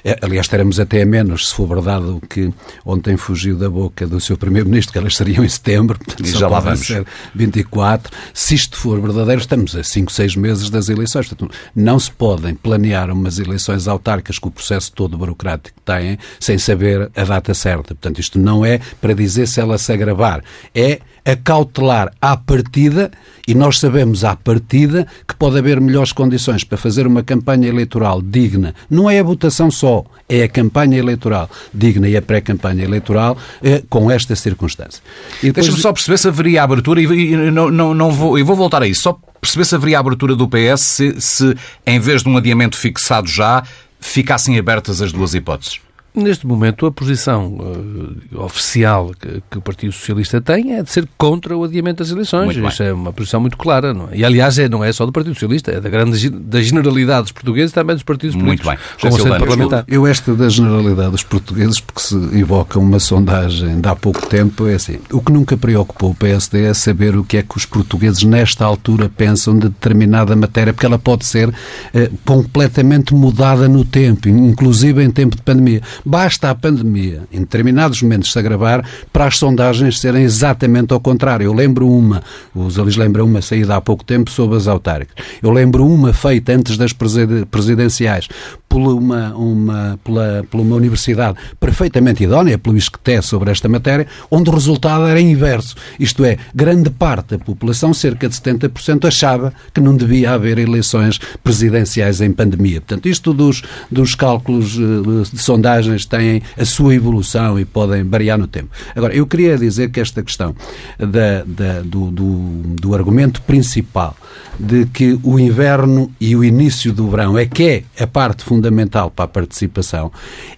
[0.06, 2.52] é, aliás, estaremos até a menos, se for verdade o que
[2.84, 6.46] ontem fugiu da boca do seu Primeiro-Ministro, que elas seriam em setembro, portanto, e já
[6.46, 6.86] lá vamos.
[6.86, 7.04] ser
[7.34, 8.16] 24.
[8.32, 11.26] Se isto for verdadeiro, estamos a 5, 6 meses das eleições.
[11.26, 16.18] Portanto, não se podem planear umas eleições autárquicas com o processo todo burocrático que têm,
[16.38, 17.92] sem saber a data certa.
[17.92, 20.40] Portanto, isto não é para dizer se ela se agravar,
[20.72, 23.10] é acautelar à partida,
[23.46, 28.22] e nós sabemos à partida que pode haver melhores condições para fazer uma campanha eleitoral
[28.22, 28.74] digna.
[28.88, 33.82] Não é a votação só, é a campanha eleitoral digna e a pré-campanha eleitoral eh,
[33.90, 35.02] com esta circunstância.
[35.42, 35.66] Depois...
[35.66, 38.86] Deixa-me só perceber se haveria abertura, e, e não, não, não vou, vou voltar a
[38.86, 42.76] isso, só perceber se haveria abertura do PS se, se em vez de um adiamento
[42.76, 43.64] fixado já,
[44.00, 45.80] ficassem abertas as duas hipóteses.
[46.16, 51.06] Neste momento, a posição uh, oficial que, que, o Partido Socialista tem é de ser
[51.18, 52.56] contra o adiamento das eleições.
[52.56, 53.92] Isso é uma posição muito clara.
[53.92, 54.16] Não é?
[54.16, 57.32] E, aliás, é, não é só do Partido Socialista, é da, grande, da generalidade dos
[57.32, 58.78] portugueses e também dos partidos muito políticos.
[58.98, 59.28] Muito bem.
[59.28, 59.84] Como parlamentar.
[59.86, 64.24] Eu, eu, esta da generalidade dos portugueses, porque se evoca uma sondagem de há pouco
[64.26, 64.98] tempo, é assim.
[65.12, 68.64] O que nunca preocupou o PSD é saber o que é que os portugueses, nesta
[68.64, 71.52] altura, pensam de determinada matéria, porque ela pode ser
[71.92, 78.00] eh, completamente mudada no tempo, inclusive em tempo de pandemia Basta a pandemia, em determinados
[78.00, 81.42] momentos, se agravar para as sondagens serem exatamente ao contrário.
[81.42, 82.22] Eu lembro uma,
[82.54, 85.26] os Alis lembram uma saída há pouco tempo sobre as autárquicas.
[85.42, 88.28] Eu lembro uma feita antes das presidenciais
[88.76, 94.50] por uma, uma, pela, por uma universidade perfeitamente idónea, pelo ISCTE, sobre esta matéria, onde
[94.50, 95.74] o resultado era inverso.
[95.98, 101.18] Isto é, grande parte da população, cerca de 70%, achava que não devia haver eleições
[101.42, 102.82] presidenciais em pandemia.
[102.82, 108.36] Portanto, isto dos, dos cálculos eh, de sondagens têm a sua evolução e podem variar
[108.36, 108.68] no tempo.
[108.94, 110.54] Agora, eu queria dizer que esta questão
[110.98, 112.38] da, da, do, do,
[112.78, 114.14] do argumento principal
[114.58, 119.10] de que o inverno e o início do verão é que é a parte fundamental
[119.10, 120.10] para a participação,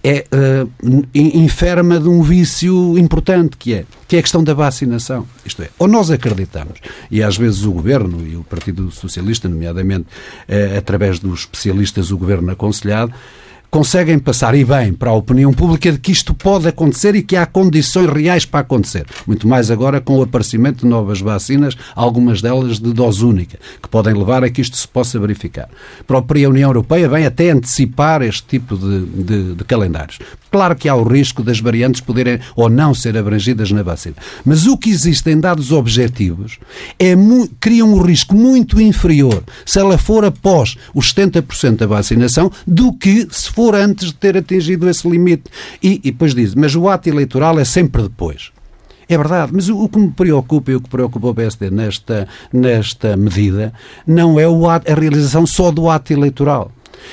[0.03, 0.71] é uh,
[1.15, 5.27] enferma de um vício importante que é, que é a questão da vacinação.
[5.45, 6.79] Isto é, ou nós acreditamos,
[7.11, 10.07] e às vezes o Governo e o Partido Socialista, nomeadamente
[10.49, 13.13] uh, através dos especialistas, o Governo aconselhado,
[13.71, 17.37] conseguem passar e bem para a opinião pública de que isto pode acontecer e que
[17.37, 19.07] há condições reais para acontecer.
[19.27, 23.89] Muito mais agora com o aparecimento de novas vacinas, algumas delas de dose única, que
[23.89, 25.69] podem levar a que isto se possa verificar.
[26.01, 30.19] A própria União Europeia vem até antecipar este tipo de, de, de calendários.
[30.51, 34.17] Claro que há o risco das variantes poderem ou não ser abrangidas na vacina.
[34.45, 36.59] Mas o que existe em dados objetivos
[36.99, 37.15] é
[37.61, 43.29] cria um risco muito inferior se ela for após os 70% da vacinação do que
[43.31, 45.51] se for antes de ter atingido esse limite.
[45.83, 48.53] E, e depois diz, mas o ato eleitoral é sempre depois.
[49.09, 53.17] É verdade, mas o, que me preocupa e o que preocupa o PSD nesta, nesta
[53.17, 53.73] medida
[54.07, 56.71] não é o ato, a realização só do ato eleitoral.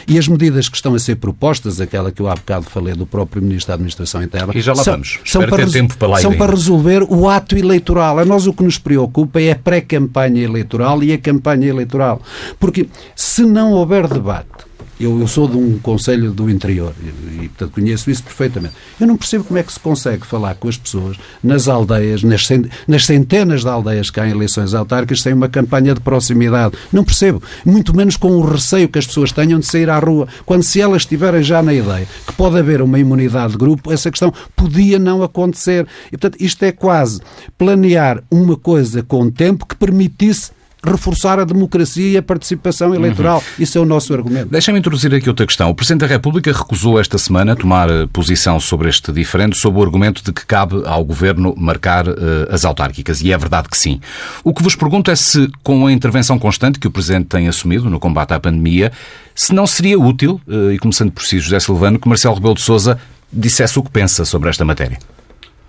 [0.08, 3.08] E as medidas que estão a ser propostas, aquela que eu há bocado falei do
[3.08, 5.20] próprio Ministro da Administração Interna, e já lá são, vamos.
[5.26, 8.20] são, para, para, são para resolver o ato eleitoral.
[8.20, 12.22] A nós o que nos preocupa é a pré-campanha eleitoral e a campanha eleitoral.
[12.60, 17.50] Porque se não houver debate eu, eu, sou de um conselho do interior e, e,
[17.50, 18.76] portanto, conheço isso perfeitamente.
[19.00, 22.48] Eu não percebo como é que se consegue falar com as pessoas nas aldeias, nas,
[22.88, 26.78] nas centenas de aldeias que há em eleições autárquicas, sem uma campanha de proximidade.
[26.94, 27.44] Não percebo.
[27.66, 30.28] Muito menos com o receio que as pessoas tenham de sair à rua.
[30.46, 34.10] Quando se elas estiverem já na ideia que pode haver uma imunidade de grupo, essa
[34.10, 35.88] questão podia não acontecer.
[36.08, 37.22] E, portanto, isto é quase
[37.58, 40.52] planear uma coisa com tempo que permitisse
[40.86, 43.38] reforçar a democracia e a participação eleitoral.
[43.38, 43.64] Uhum.
[43.64, 44.50] Isso é o nosso argumento.
[44.50, 45.70] Deixa-me introduzir aqui outra questão.
[45.70, 49.84] O Presidente da República recusou esta semana tomar eh, posição sobre este diferente, sob o
[49.84, 52.14] argumento de que cabe ao Governo marcar uh,
[52.50, 53.22] as autárquicas.
[53.22, 54.00] E é verdade que sim.
[54.44, 57.90] O que vos pergunto é se, com a intervenção constante que o Presidente tem assumido
[57.90, 58.92] no combate à pandemia,
[59.34, 62.62] se não seria útil, uh, e começando por si, José Silvano, que Marcelo Rebelo de
[62.62, 63.00] Sousa
[63.32, 64.98] dissesse o que pensa sobre esta matéria.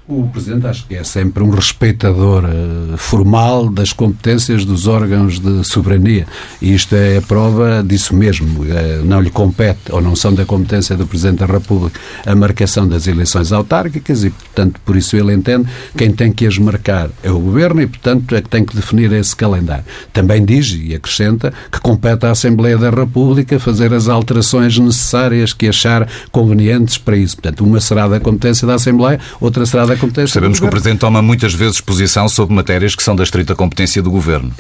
[0.09, 5.65] O Presidente acho que é sempre um respeitador uh, formal das competências dos órgãos de
[5.65, 6.29] soberania
[6.63, 8.63] e isto é a prova disso mesmo.
[8.63, 12.87] Uh, não lhe compete ou não são da competência do Presidente da República a marcação
[12.87, 15.67] das eleições autárquicas e, portanto, por isso ele entende
[15.97, 19.11] quem tem que as marcar é o Governo e, portanto, é que tem que definir
[19.11, 19.85] esse calendário.
[20.13, 25.67] Também diz e acrescenta que compete à Assembleia da República fazer as alterações necessárias que
[25.67, 27.37] achar convenientes para isso.
[27.39, 30.99] Portanto, uma será da competência da Assembleia, outra será da competência Sabemos que o Presidente
[31.01, 34.53] toma muitas vezes posição sobre matérias que são da estrita competência do Governo.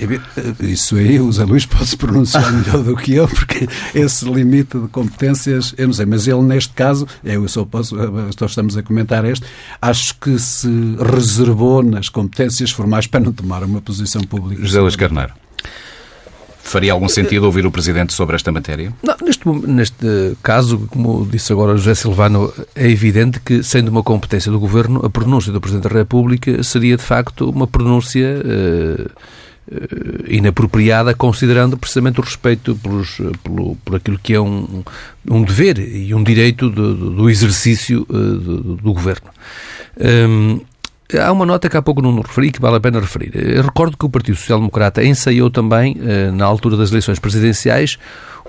[0.61, 4.79] Isso aí o Zé Luís pode se pronunciar melhor do que eu, porque esse limite
[4.79, 7.96] de competências, eu não sei, mas ele neste caso, eu só posso,
[8.38, 9.46] só estamos a comentar este,
[9.81, 10.68] acho que se
[11.12, 14.62] reservou nas competências formais para não tomar uma posição pública.
[14.62, 15.33] José Luís Carneiro.
[16.67, 18.93] Faria algum sentido ouvir o Presidente sobre esta matéria?
[19.01, 24.51] Não, neste, neste caso, como disse agora José Silvano, é evidente que, sendo uma competência
[24.51, 29.11] do Governo, a pronúncia do Presidente da República seria, de facto, uma pronúncia uh,
[30.29, 34.83] inapropriada, considerando precisamente o respeito pelos, pelo, por aquilo que é um,
[35.31, 39.31] um dever e um direito do, do exercício uh, do, do, Governo.
[39.99, 40.61] Um,
[41.14, 43.31] Há uma nota que há pouco não referi que vale a pena referir.
[43.35, 47.97] Eu recordo que o Partido Social Democrata ensaiou também, eh, na altura das eleições presidenciais,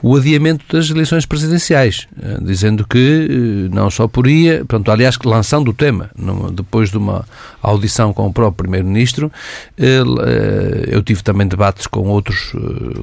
[0.01, 5.73] o adiamento das eleições presidenciais, eh, dizendo que não só poria, portanto, aliás, lançando o
[5.73, 6.09] tema,
[6.51, 7.25] depois de uma
[7.61, 9.31] audição com o próprio Primeiro-Ministro,
[9.77, 12.53] eu tive também debates com outros,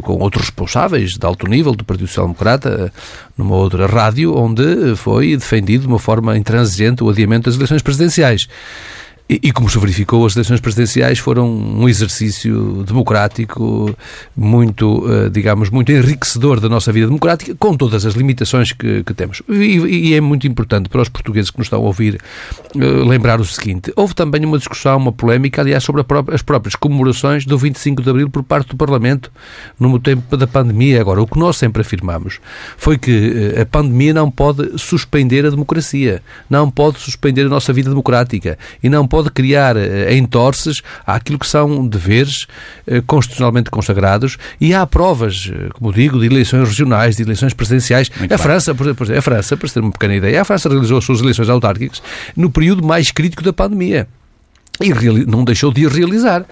[0.03, 2.93] com outros responsáveis de alto nível do Partido Social Democrata,
[3.37, 8.47] numa outra rádio, onde foi defendido de uma forma intransigente o adiamento das eleições presidenciais.
[9.27, 13.97] E, e, como se verificou, as eleições presidenciais foram um exercício democrático
[14.37, 19.15] muito, uh, digamos, muito enriquecedor da nossa vida democrática, com todas as limitações que, que
[19.15, 19.41] temos.
[19.49, 22.21] E, e, é muito importante para os portugueses que nos estão a ouvir
[22.77, 26.75] uh, lembrar o seguinte: houve também uma discussão, uma polémica, aliás, sobre própria, as próprias
[26.75, 29.33] comemorações do 25 de Abril por parte do Parlamento
[29.81, 31.01] no tempo da pandemia.
[31.01, 32.41] Agora, o que nós sempre afirmamos
[32.77, 37.73] foi que uh, a pandemia não pode suspender a democracia, não pode suspender a nossa
[37.73, 42.47] vida democrática e não pode criar eh, entorces àquilo que são deveres
[42.87, 48.11] eh, constitucionalmente consagrados e há provas, eh, como digo, de eleições regionais, de eleições presidenciais.
[48.19, 50.99] Muito a França, por exemplo, a França, para ter uma pequena ideia, a França realizou
[50.99, 52.03] as suas eleições autárquicas
[52.37, 54.09] no período mais crítico da pandemia.
[54.81, 54.91] E
[55.27, 56.45] não deixou de realizar,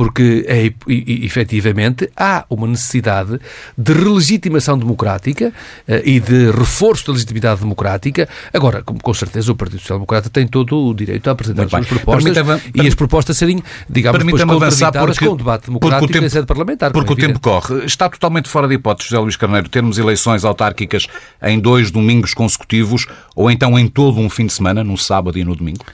[0.00, 3.40] porque é, e, efetivamente há uma necessidade
[3.76, 5.48] de relegitimação democrática
[5.88, 8.28] uh, e de reforço da legitimidade democrática.
[8.52, 11.70] Agora, com, com certeza, o Partido Social Democrata tem todo o direito a apresentar as
[11.70, 12.36] suas propostas
[12.74, 16.26] e as propostas serem, digamos, depois avançar porque, com o debate democrático porque o tempo,
[16.26, 16.92] em sede parlamentar.
[16.92, 17.84] Porque o tempo corre.
[17.84, 21.06] Está totalmente fora de hipótese, José Luís Carneiro, termos eleições autárquicas
[21.42, 25.44] em dois domingos consecutivos ou então em todo um fim de semana, no sábado e
[25.44, 25.84] no domingo?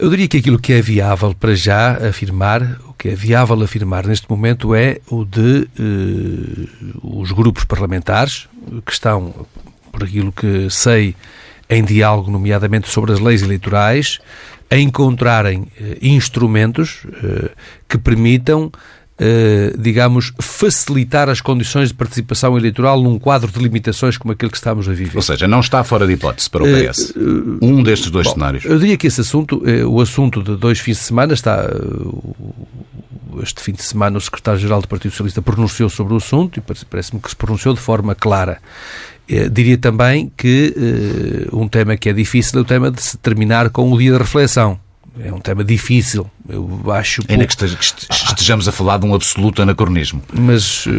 [0.00, 4.06] Eu diria que aquilo que é viável para já afirmar, o que é viável afirmar
[4.06, 8.48] neste momento é o de eh, os grupos parlamentares
[8.86, 9.46] que estão,
[9.92, 11.14] por aquilo que sei,
[11.68, 14.20] em diálogo, nomeadamente sobre as leis eleitorais,
[14.70, 17.50] a encontrarem eh, instrumentos eh,
[17.86, 18.72] que permitam
[19.78, 24.88] digamos, facilitar as condições de participação eleitoral num quadro de limitações como aquele que estamos
[24.88, 25.16] a viver.
[25.16, 27.10] Ou seja, não está fora de hipótese para o PS.
[27.10, 28.64] Uh, uh, um destes dois bom, cenários.
[28.64, 31.68] Eu diria que esse assunto, eh, o assunto de dois fins de semana, está.
[33.42, 37.20] Este fim de semana, o secretário-geral do Partido Socialista pronunciou sobre o assunto e parece-me
[37.20, 38.58] que se pronunciou de forma clara.
[39.28, 40.74] Eh, diria também que
[41.52, 44.18] um tema que é difícil é o tema de se terminar com o dia de
[44.18, 44.78] reflexão
[45.18, 46.30] é um tema difícil.
[46.48, 47.22] Eu acho.
[47.28, 47.76] Ainda pouco...
[47.76, 50.22] que estejamos a falar de um absoluto anacronismo.
[50.32, 50.90] Mas uh,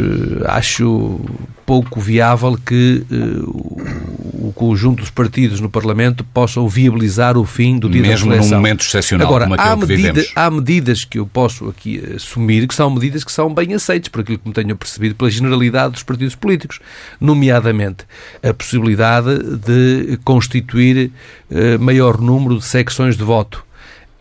[0.48, 1.20] acho
[1.66, 7.90] pouco viável que uh, o conjunto dos partidos no Parlamento possam viabilizar o fim do
[7.90, 11.70] dia Mesmo da num momento excepcional Agora, como há, medida, há medidas que eu posso
[11.70, 15.16] aqui assumir que são medidas que são bem aceitas, por aquilo que me tenho percebido,
[15.16, 16.80] pela generalidade dos partidos políticos.
[17.20, 18.06] Nomeadamente,
[18.44, 21.12] a possibilidade de constituir
[21.50, 23.66] uh, maior número de secções de voto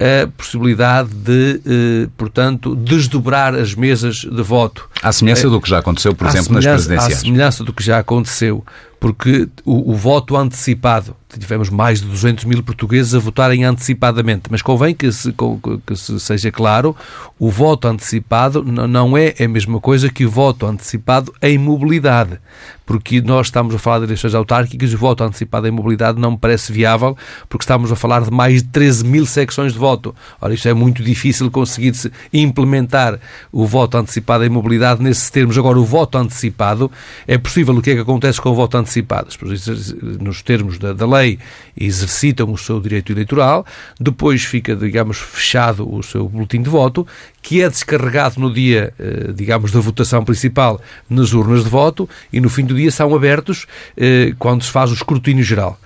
[0.01, 4.89] a possibilidade de, eh, portanto, desdobrar as mesas de voto.
[5.03, 7.13] À semelhança do que já aconteceu, por exemplo, nas presidenciais.
[7.13, 8.65] À semelhança do que já aconteceu,
[8.99, 14.63] porque o, o voto antecipado tivemos mais de 200 mil portugueses a votarem antecipadamente, mas
[14.63, 15.35] convém que se,
[15.87, 16.97] que se seja claro,
[17.39, 22.39] o voto antecipado não é a mesma coisa que o voto antecipado em mobilidade,
[22.91, 26.33] porque nós estamos a falar de eleições autárquicas e o voto antecipado em mobilidade não
[26.33, 27.17] me parece viável,
[27.49, 30.13] porque estamos a falar de mais de 13 mil secções de voto.
[30.41, 33.21] Ora, isto é muito difícil conseguir-se implementar
[33.53, 35.57] o voto antecipado em mobilidade nesses termos.
[35.57, 36.91] Agora, o voto antecipado,
[37.29, 39.29] é possível o que é que acontece com o voto antecipado?
[40.21, 41.39] Nos termos da, da lei, lei
[41.79, 43.65] exercitam o seu direito eleitoral,
[43.99, 47.07] depois fica, digamos, fechado o seu boletim de voto,
[47.41, 52.41] que é descarregado no dia, eh, digamos, da votação principal nas urnas de voto e
[52.41, 55.81] no fim do dia são abertos eh, quando se faz o escrutínio geral.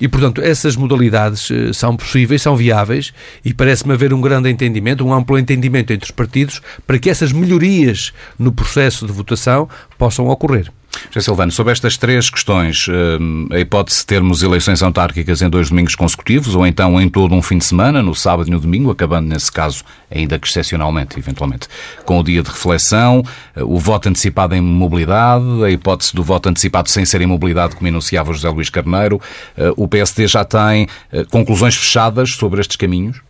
[0.00, 3.12] E, portanto, essas modalidades eh, são possíveis, são viáveis
[3.44, 7.30] e parece-me haver um grande entendimento, um amplo entendimento entre os partidos para que essas
[7.30, 10.72] melhorias no processo de votação possam ocorrer.
[11.10, 15.70] José Silvano, sobre estas três questões, eh, a hipótese de termos eleições autárquicas em dois
[15.70, 18.90] domingos consecutivos, ou então em todo um fim de semana, no sábado e no domingo,
[18.90, 21.68] acabando nesse caso, ainda que excepcionalmente, eventualmente,
[22.04, 23.22] com o dia de reflexão,
[23.54, 27.76] eh, o voto antecipado em mobilidade, a hipótese do voto antecipado sem ser em mobilidade,
[27.76, 29.20] como enunciava José Luís Carneiro,
[29.56, 30.88] eh, o PSD já tem
[31.30, 33.25] conclusões fechadas sobre estes caminhos?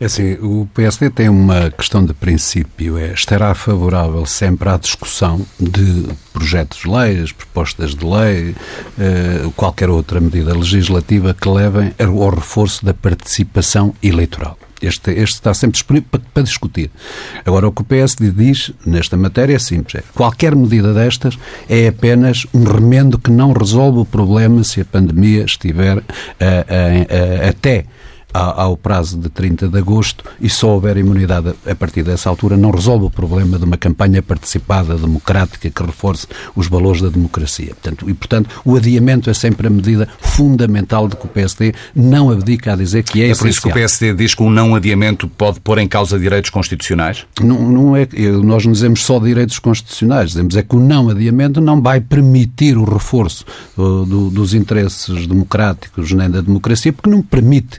[0.00, 5.46] É assim, o PSD tem uma questão de princípio, é estará favorável sempre à discussão
[5.58, 8.56] de projetos de leis, propostas de lei,
[8.98, 14.58] eh, qualquer outra medida legislativa que levem ao reforço da participação eleitoral.
[14.82, 16.90] Este, este está sempre disponível para, para, discutir.
[17.44, 21.86] Agora, o que o PSD diz nesta matéria é simples: é, qualquer medida destas é
[21.86, 27.86] apenas um remendo que não resolve o problema se a pandemia estiver uh, uh, até
[28.34, 32.70] ao prazo de 30 de agosto e só houver imunidade a partir dessa altura não
[32.70, 37.68] resolve o problema de uma campanha participada, democrática, que reforce os valores da democracia.
[37.68, 42.30] Portanto, e, portanto, o adiamento é sempre a medida fundamental de que o PSD não
[42.30, 44.74] abdica a dizer que é, É por isso que o PSD diz que um não
[44.74, 47.24] adiamento pode pôr em causa direitos constitucionais?
[47.40, 48.08] Não, não é,
[48.42, 52.76] nós não dizemos só direitos constitucionais, dizemos é que o não adiamento não vai permitir
[52.76, 53.44] o reforço
[53.76, 57.78] uh, do, dos interesses democráticos nem da democracia, porque não permite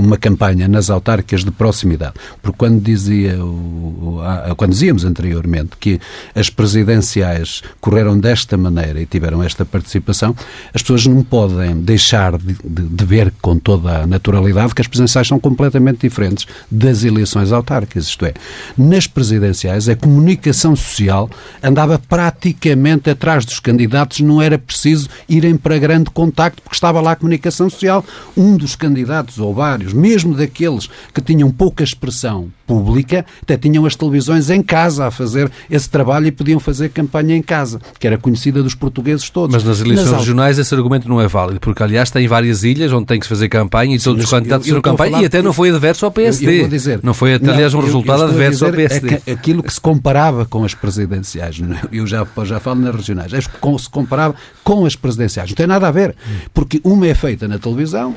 [0.00, 2.14] uma campanha nas autárquicas de proximidade.
[2.42, 4.20] Porque quando dizia, o,
[4.56, 6.00] quando dizíamos anteriormente que
[6.34, 10.34] as presidenciais correram desta maneira e tiveram esta participação,
[10.74, 14.88] as pessoas não podem deixar de, de, de ver com toda a naturalidade que as
[14.88, 18.06] presidenciais são completamente diferentes das eleições autárquicas.
[18.06, 18.34] Isto é,
[18.76, 21.30] nas presidenciais a comunicação social
[21.62, 27.12] andava praticamente atrás dos candidatos, não era preciso irem para grande contacto porque estava lá
[27.12, 28.04] a comunicação social.
[28.36, 33.96] Um dos candidatos, ou vários, mesmo daqueles que tinham pouca expressão pública, até tinham as
[33.96, 38.16] televisões em casa a fazer esse trabalho e podiam fazer campanha em casa, que era
[38.16, 39.52] conhecida dos portugueses todos.
[39.52, 42.92] Mas nas eleições nas regionais esse argumento não é válido, porque aliás tem várias ilhas
[42.92, 45.52] onde tem que se fazer campanha e todos os candidatos fizeram campanha e até não
[45.52, 46.60] foi adverso ao PSD.
[46.60, 49.14] Eu, eu dizer, não foi, aliás, um resultado adverso ao PSD.
[49.14, 53.32] É que aquilo que se comparava com as presidenciais, eu já, já falo nas regionais,
[53.32, 55.50] é que se comparava com as presidenciais.
[55.50, 56.14] Não tem nada a ver,
[56.54, 58.14] porque uma é feita na televisão,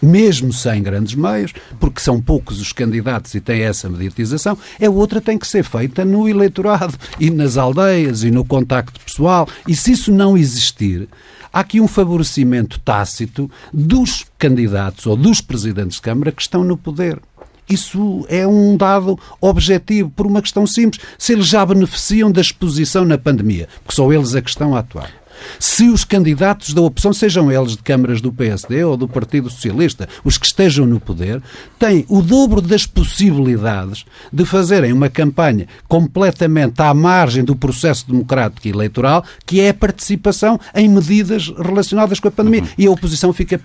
[0.00, 5.20] mesmo sem grandes meios, porque são poucos os candidatos e tem essa mediatização, a outra
[5.20, 9.48] tem que ser feita no eleitorado e nas aldeias e no contacto pessoal.
[9.66, 11.08] E se isso não existir,
[11.52, 16.76] há aqui um favorecimento tácito dos candidatos ou dos presidentes de Câmara que estão no
[16.76, 17.20] poder.
[17.68, 21.04] Isso é um dado objetivo, por uma questão simples.
[21.18, 25.10] Se eles já beneficiam da exposição na pandemia, porque são eles a questão a atuar.
[25.58, 30.08] Se os candidatos da opção, sejam eles de câmaras do PSD ou do Partido Socialista,
[30.24, 31.42] os que estejam no poder,
[31.78, 38.66] têm o dobro das possibilidades de fazerem uma campanha completamente à margem do processo democrático
[38.66, 42.62] e eleitoral, que é a participação em medidas relacionadas com a pandemia.
[42.62, 42.68] Uhum.
[42.76, 43.60] E a oposição fica,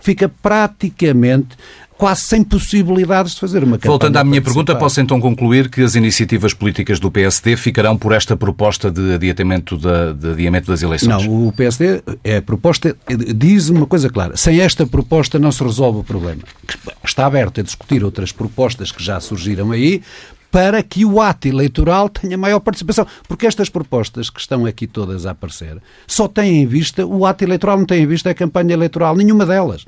[0.00, 1.56] fica praticamente
[2.00, 3.90] quase sem possibilidades de fazer uma campanha.
[3.90, 8.12] Voltando à minha pergunta, posso então concluir que as iniciativas políticas do PSD ficarão por
[8.12, 11.26] esta proposta de adiamento, da, de adiamento das eleições?
[11.26, 12.96] Não, o PSD, é a proposta,
[13.36, 16.40] diz uma coisa clara, sem esta proposta não se resolve o problema.
[17.04, 20.00] Está aberto a discutir outras propostas que já surgiram aí,
[20.50, 23.06] para que o ato eleitoral tenha maior participação.
[23.28, 25.76] Porque estas propostas que estão aqui todas a aparecer
[26.06, 29.44] só têm em vista o ato eleitoral, não têm em vista a campanha eleitoral, nenhuma
[29.44, 29.84] delas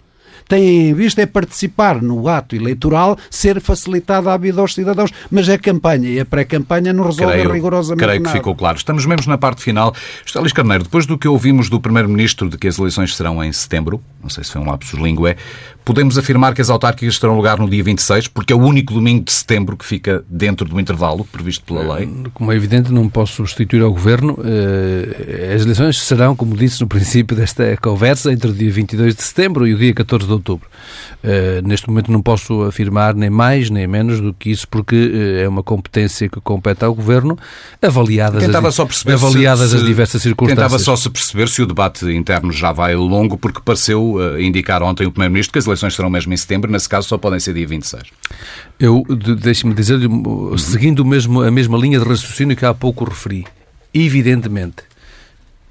[0.53, 5.11] têm em vista é participar no ato eleitoral, ser facilitada a vida aos cidadãos.
[5.31, 8.33] Mas a campanha e a pré-campanha não resolvem creio, rigorosamente creio nada.
[8.33, 8.77] que ficou claro.
[8.77, 9.95] Estamos mesmo na parte final.
[10.27, 14.03] Estélis Carneiro, depois do que ouvimos do Primeiro-Ministro de que as eleições serão em setembro,
[14.23, 15.37] não sei se foi um lapsus lingué,
[15.85, 19.25] podemos afirmar que as autárquicas terão lugar no dia 26, porque é o único domingo
[19.25, 22.09] de setembro que fica dentro do intervalo previsto pela lei?
[22.35, 24.39] Como é evidente, não posso substituir ao Governo.
[24.45, 29.23] Eh, as eleições serão, como disse no princípio desta conversa, entre o dia 22 de
[29.23, 30.42] setembro e o dia 14 de outubro.
[30.51, 35.45] Uh, neste momento não posso afirmar nem mais nem menos do que isso, porque uh,
[35.45, 37.39] é uma competência que compete ao Governo,
[37.81, 40.65] avaliadas, as, só avaliadas se, as diversas circunstâncias.
[40.65, 44.83] Tentava só se perceber se o debate interno já vai longo, porque pareceu uh, indicar
[44.83, 47.55] ontem o Primeiro-Ministro que as eleições serão mesmo em setembro, nesse caso só podem ser
[47.55, 48.03] dia 26.
[48.79, 49.99] Eu, de, deixe-me dizer,
[50.59, 53.45] seguindo mesmo, a mesma linha de raciocínio que há pouco referi,
[53.95, 54.83] evidentemente,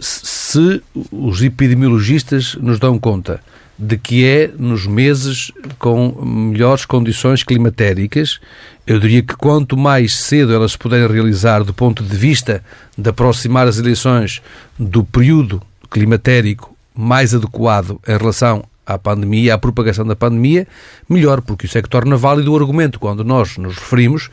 [0.02, 3.42] se os epidemiologistas nos dão conta
[3.82, 8.40] de que é nos meses com melhores condições climatéricas.
[8.86, 12.64] Eu diria que quanto mais cedo elas puderem realizar do ponto de vista
[12.96, 14.40] de aproximar as eleições
[14.78, 20.68] do período climatérico mais adequado em relação à pandemia, à propagação da pandemia,
[21.10, 24.30] melhor, porque isso é que torna válido o argumento quando nós nos referimos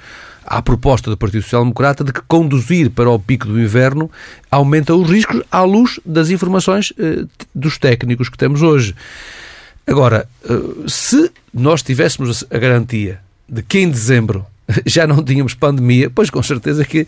[0.49, 4.11] à proposta do Partido Social Democrata de que conduzir para o pico do inverno
[4.51, 7.25] aumenta os riscos à luz das informações eh,
[7.55, 8.95] dos técnicos que temos hoje.
[9.87, 14.47] Agora, eh, se nós tivéssemos a garantia de que em dezembro
[14.87, 17.07] já não tínhamos pandemia, pois com certeza que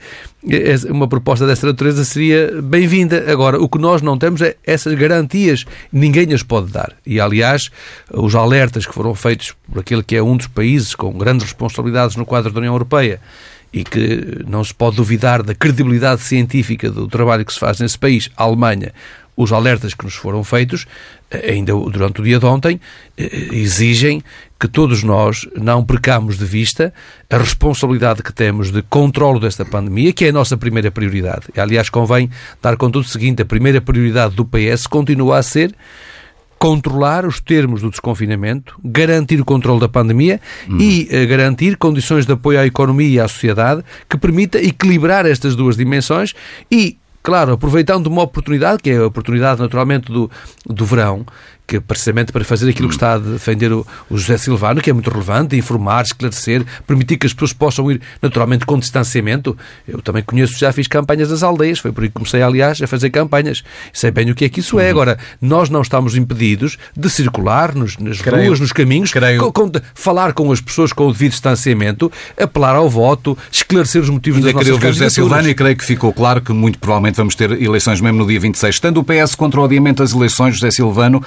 [0.88, 3.30] uma proposta dessa natureza seria bem-vinda.
[3.30, 6.92] Agora, o que nós não temos é essas garantias, ninguém as pode dar.
[7.04, 7.70] E, aliás,
[8.12, 12.16] os alertas que foram feitos por aquele que é um dos países com grandes responsabilidades
[12.16, 13.20] no quadro da União Europeia
[13.72, 17.98] e que não se pode duvidar da credibilidade científica do trabalho que se faz nesse
[17.98, 18.92] país, a Alemanha,
[19.42, 20.86] os alertas que nos foram feitos,
[21.30, 22.78] eh, ainda durante o dia de ontem,
[23.16, 24.22] eh, exigem
[24.58, 26.92] que todos nós não percamos de vista
[27.30, 31.46] a responsabilidade que temos de controle desta pandemia, que é a nossa primeira prioridade.
[31.56, 32.30] Aliás, convém
[32.60, 35.74] dar conta do seguinte: a primeira prioridade do PS continua a ser
[36.58, 40.38] controlar os termos do desconfinamento, garantir o controle da pandemia
[40.68, 40.76] hum.
[40.78, 45.74] e garantir condições de apoio à economia e à sociedade que permita equilibrar estas duas
[45.74, 46.34] dimensões
[46.70, 50.30] e Claro, aproveitando uma oportunidade, que é a oportunidade naturalmente do,
[50.66, 51.26] do verão,
[51.70, 54.92] que precisamente para fazer aquilo que está a defender o, o José Silvano, que é
[54.92, 59.56] muito relevante, informar, esclarecer, permitir que as pessoas possam ir naturalmente com distanciamento.
[59.86, 62.88] Eu também conheço, já fiz campanhas nas aldeias, foi por aí que comecei, aliás, a
[62.88, 63.62] fazer campanhas.
[63.92, 64.86] Sei bem o que é que isso é.
[64.86, 64.90] Uhum.
[64.90, 69.70] Agora, nós não estamos impedidos de circular nos, nas creio, ruas, nos caminhos, com, com,
[69.94, 74.48] falar com as pessoas com o devido distanciamento, apelar ao voto, esclarecer os motivos Ainda
[74.48, 74.96] das nossas candidaturas.
[74.96, 78.26] José Silvano e creio que ficou claro que muito provavelmente vamos ter eleições mesmo no
[78.26, 78.74] dia 26.
[78.74, 81.24] Estando o PS contra o adiamento das eleições, José Silvano,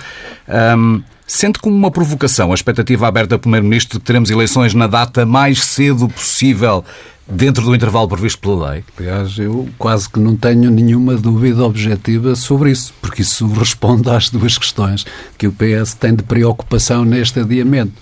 [0.77, 4.88] um, sente como uma provocação a expectativa aberta do Primeiro-Ministro de que teremos eleições na
[4.88, 6.84] data mais cedo possível
[7.27, 8.84] dentro do intervalo previsto pela lei?
[8.97, 14.29] Aliás, eu quase que não tenho nenhuma dúvida objetiva sobre isso, porque isso responde às
[14.29, 15.05] duas questões
[15.38, 17.93] que o PS tem de preocupação neste adiamento.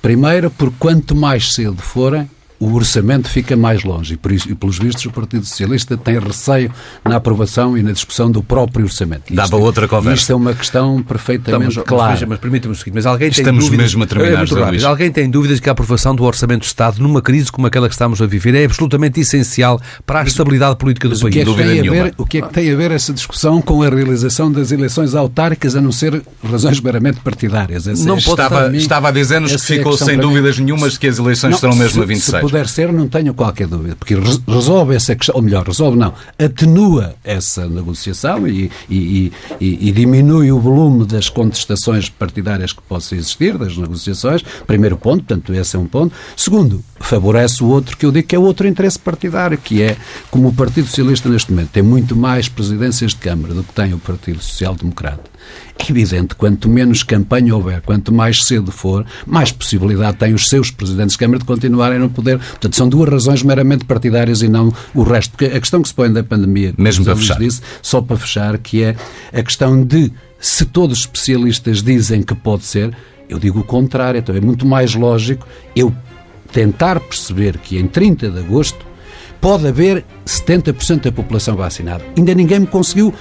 [0.00, 2.30] Primeiro, por quanto mais cedo forem,
[2.60, 6.18] o orçamento fica mais longe e, por isso, e pelos vistos, o Partido Socialista tem
[6.18, 6.72] receio
[7.04, 9.32] na aprovação e na discussão do próprio orçamento.
[9.32, 10.20] Dá para outra conversa.
[10.20, 12.12] Isto é uma questão perfeitamente então, clara.
[12.12, 13.86] Mas, mas permita-me o seguinte, mas alguém Estamos tem dúvidas...
[13.86, 17.00] mesmo a terminar, é rápido, Alguém tem dúvidas que a aprovação do Orçamento do Estado
[17.00, 20.76] numa crise como aquela que estamos a viver é absolutamente essencial para a mas, estabilidade
[20.76, 21.22] política do país?
[21.22, 23.12] O que, é que tem a ver, o que é que tem a ver essa
[23.12, 27.86] discussão com a realização das eleições autárquicas a não ser razões meramente partidárias?
[27.86, 31.06] Essa não é estava, mim, estava a dizer-nos que ficou é sem dúvidas nenhumas que
[31.06, 32.47] as eleições não, serão mesmo se, a 26.
[32.48, 34.14] Puder ser, não tenho qualquer dúvida, porque
[34.46, 40.50] resolve essa questão, ou melhor, resolve não, atenua essa negociação e, e, e, e diminui
[40.50, 44.42] o volume das contestações partidárias que possam existir, das negociações.
[44.66, 46.14] Primeiro ponto, portanto, esse é um ponto.
[46.36, 49.96] Segundo, favorece o outro que eu digo que é outro interesse partidário, que é
[50.30, 53.92] como o Partido Socialista neste momento tem muito mais presidências de Câmara do que tem
[53.92, 55.28] o Partido Social Democrata
[55.78, 60.70] é evidente, quanto menos campanha houver, quanto mais cedo for, mais possibilidade têm os seus
[60.70, 62.37] presidentes de Câmara de continuarem no poder.
[62.38, 65.30] Portanto, são duas razões meramente partidárias e não o resto.
[65.32, 67.38] Porque a questão que se põe da pandemia, mesmo para fechar.
[67.38, 68.96] Disse, só para fechar, que é
[69.32, 72.94] a questão de se todos os especialistas dizem que pode ser,
[73.28, 74.18] eu digo o contrário.
[74.18, 75.94] Então é muito mais lógico eu
[76.52, 78.87] tentar perceber que em 30 de agosto
[79.40, 82.04] pode haver 70% da população vacinada.
[82.16, 83.12] Ainda ninguém me conseguiu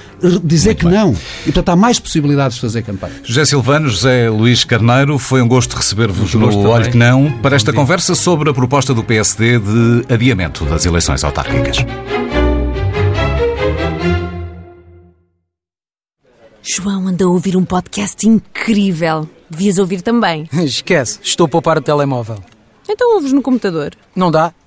[0.44, 0.94] dizer Muito que bem.
[0.94, 1.14] não.
[1.42, 3.14] E, portanto, há mais possibilidades de fazer campanha.
[3.24, 7.72] José Silvano, José Luís Carneiro, foi um gosto receber-vos no Olho que Não para esta
[7.72, 11.78] conversa sobre a proposta do PSD de adiamento das eleições autárquicas.
[16.62, 19.28] João anda a ouvir um podcast incrível.
[19.50, 20.50] Devias ouvir também.
[20.64, 22.38] Esquece, estou a poupar o telemóvel.
[22.90, 23.92] Então ouves no computador.
[24.16, 24.54] Não dá,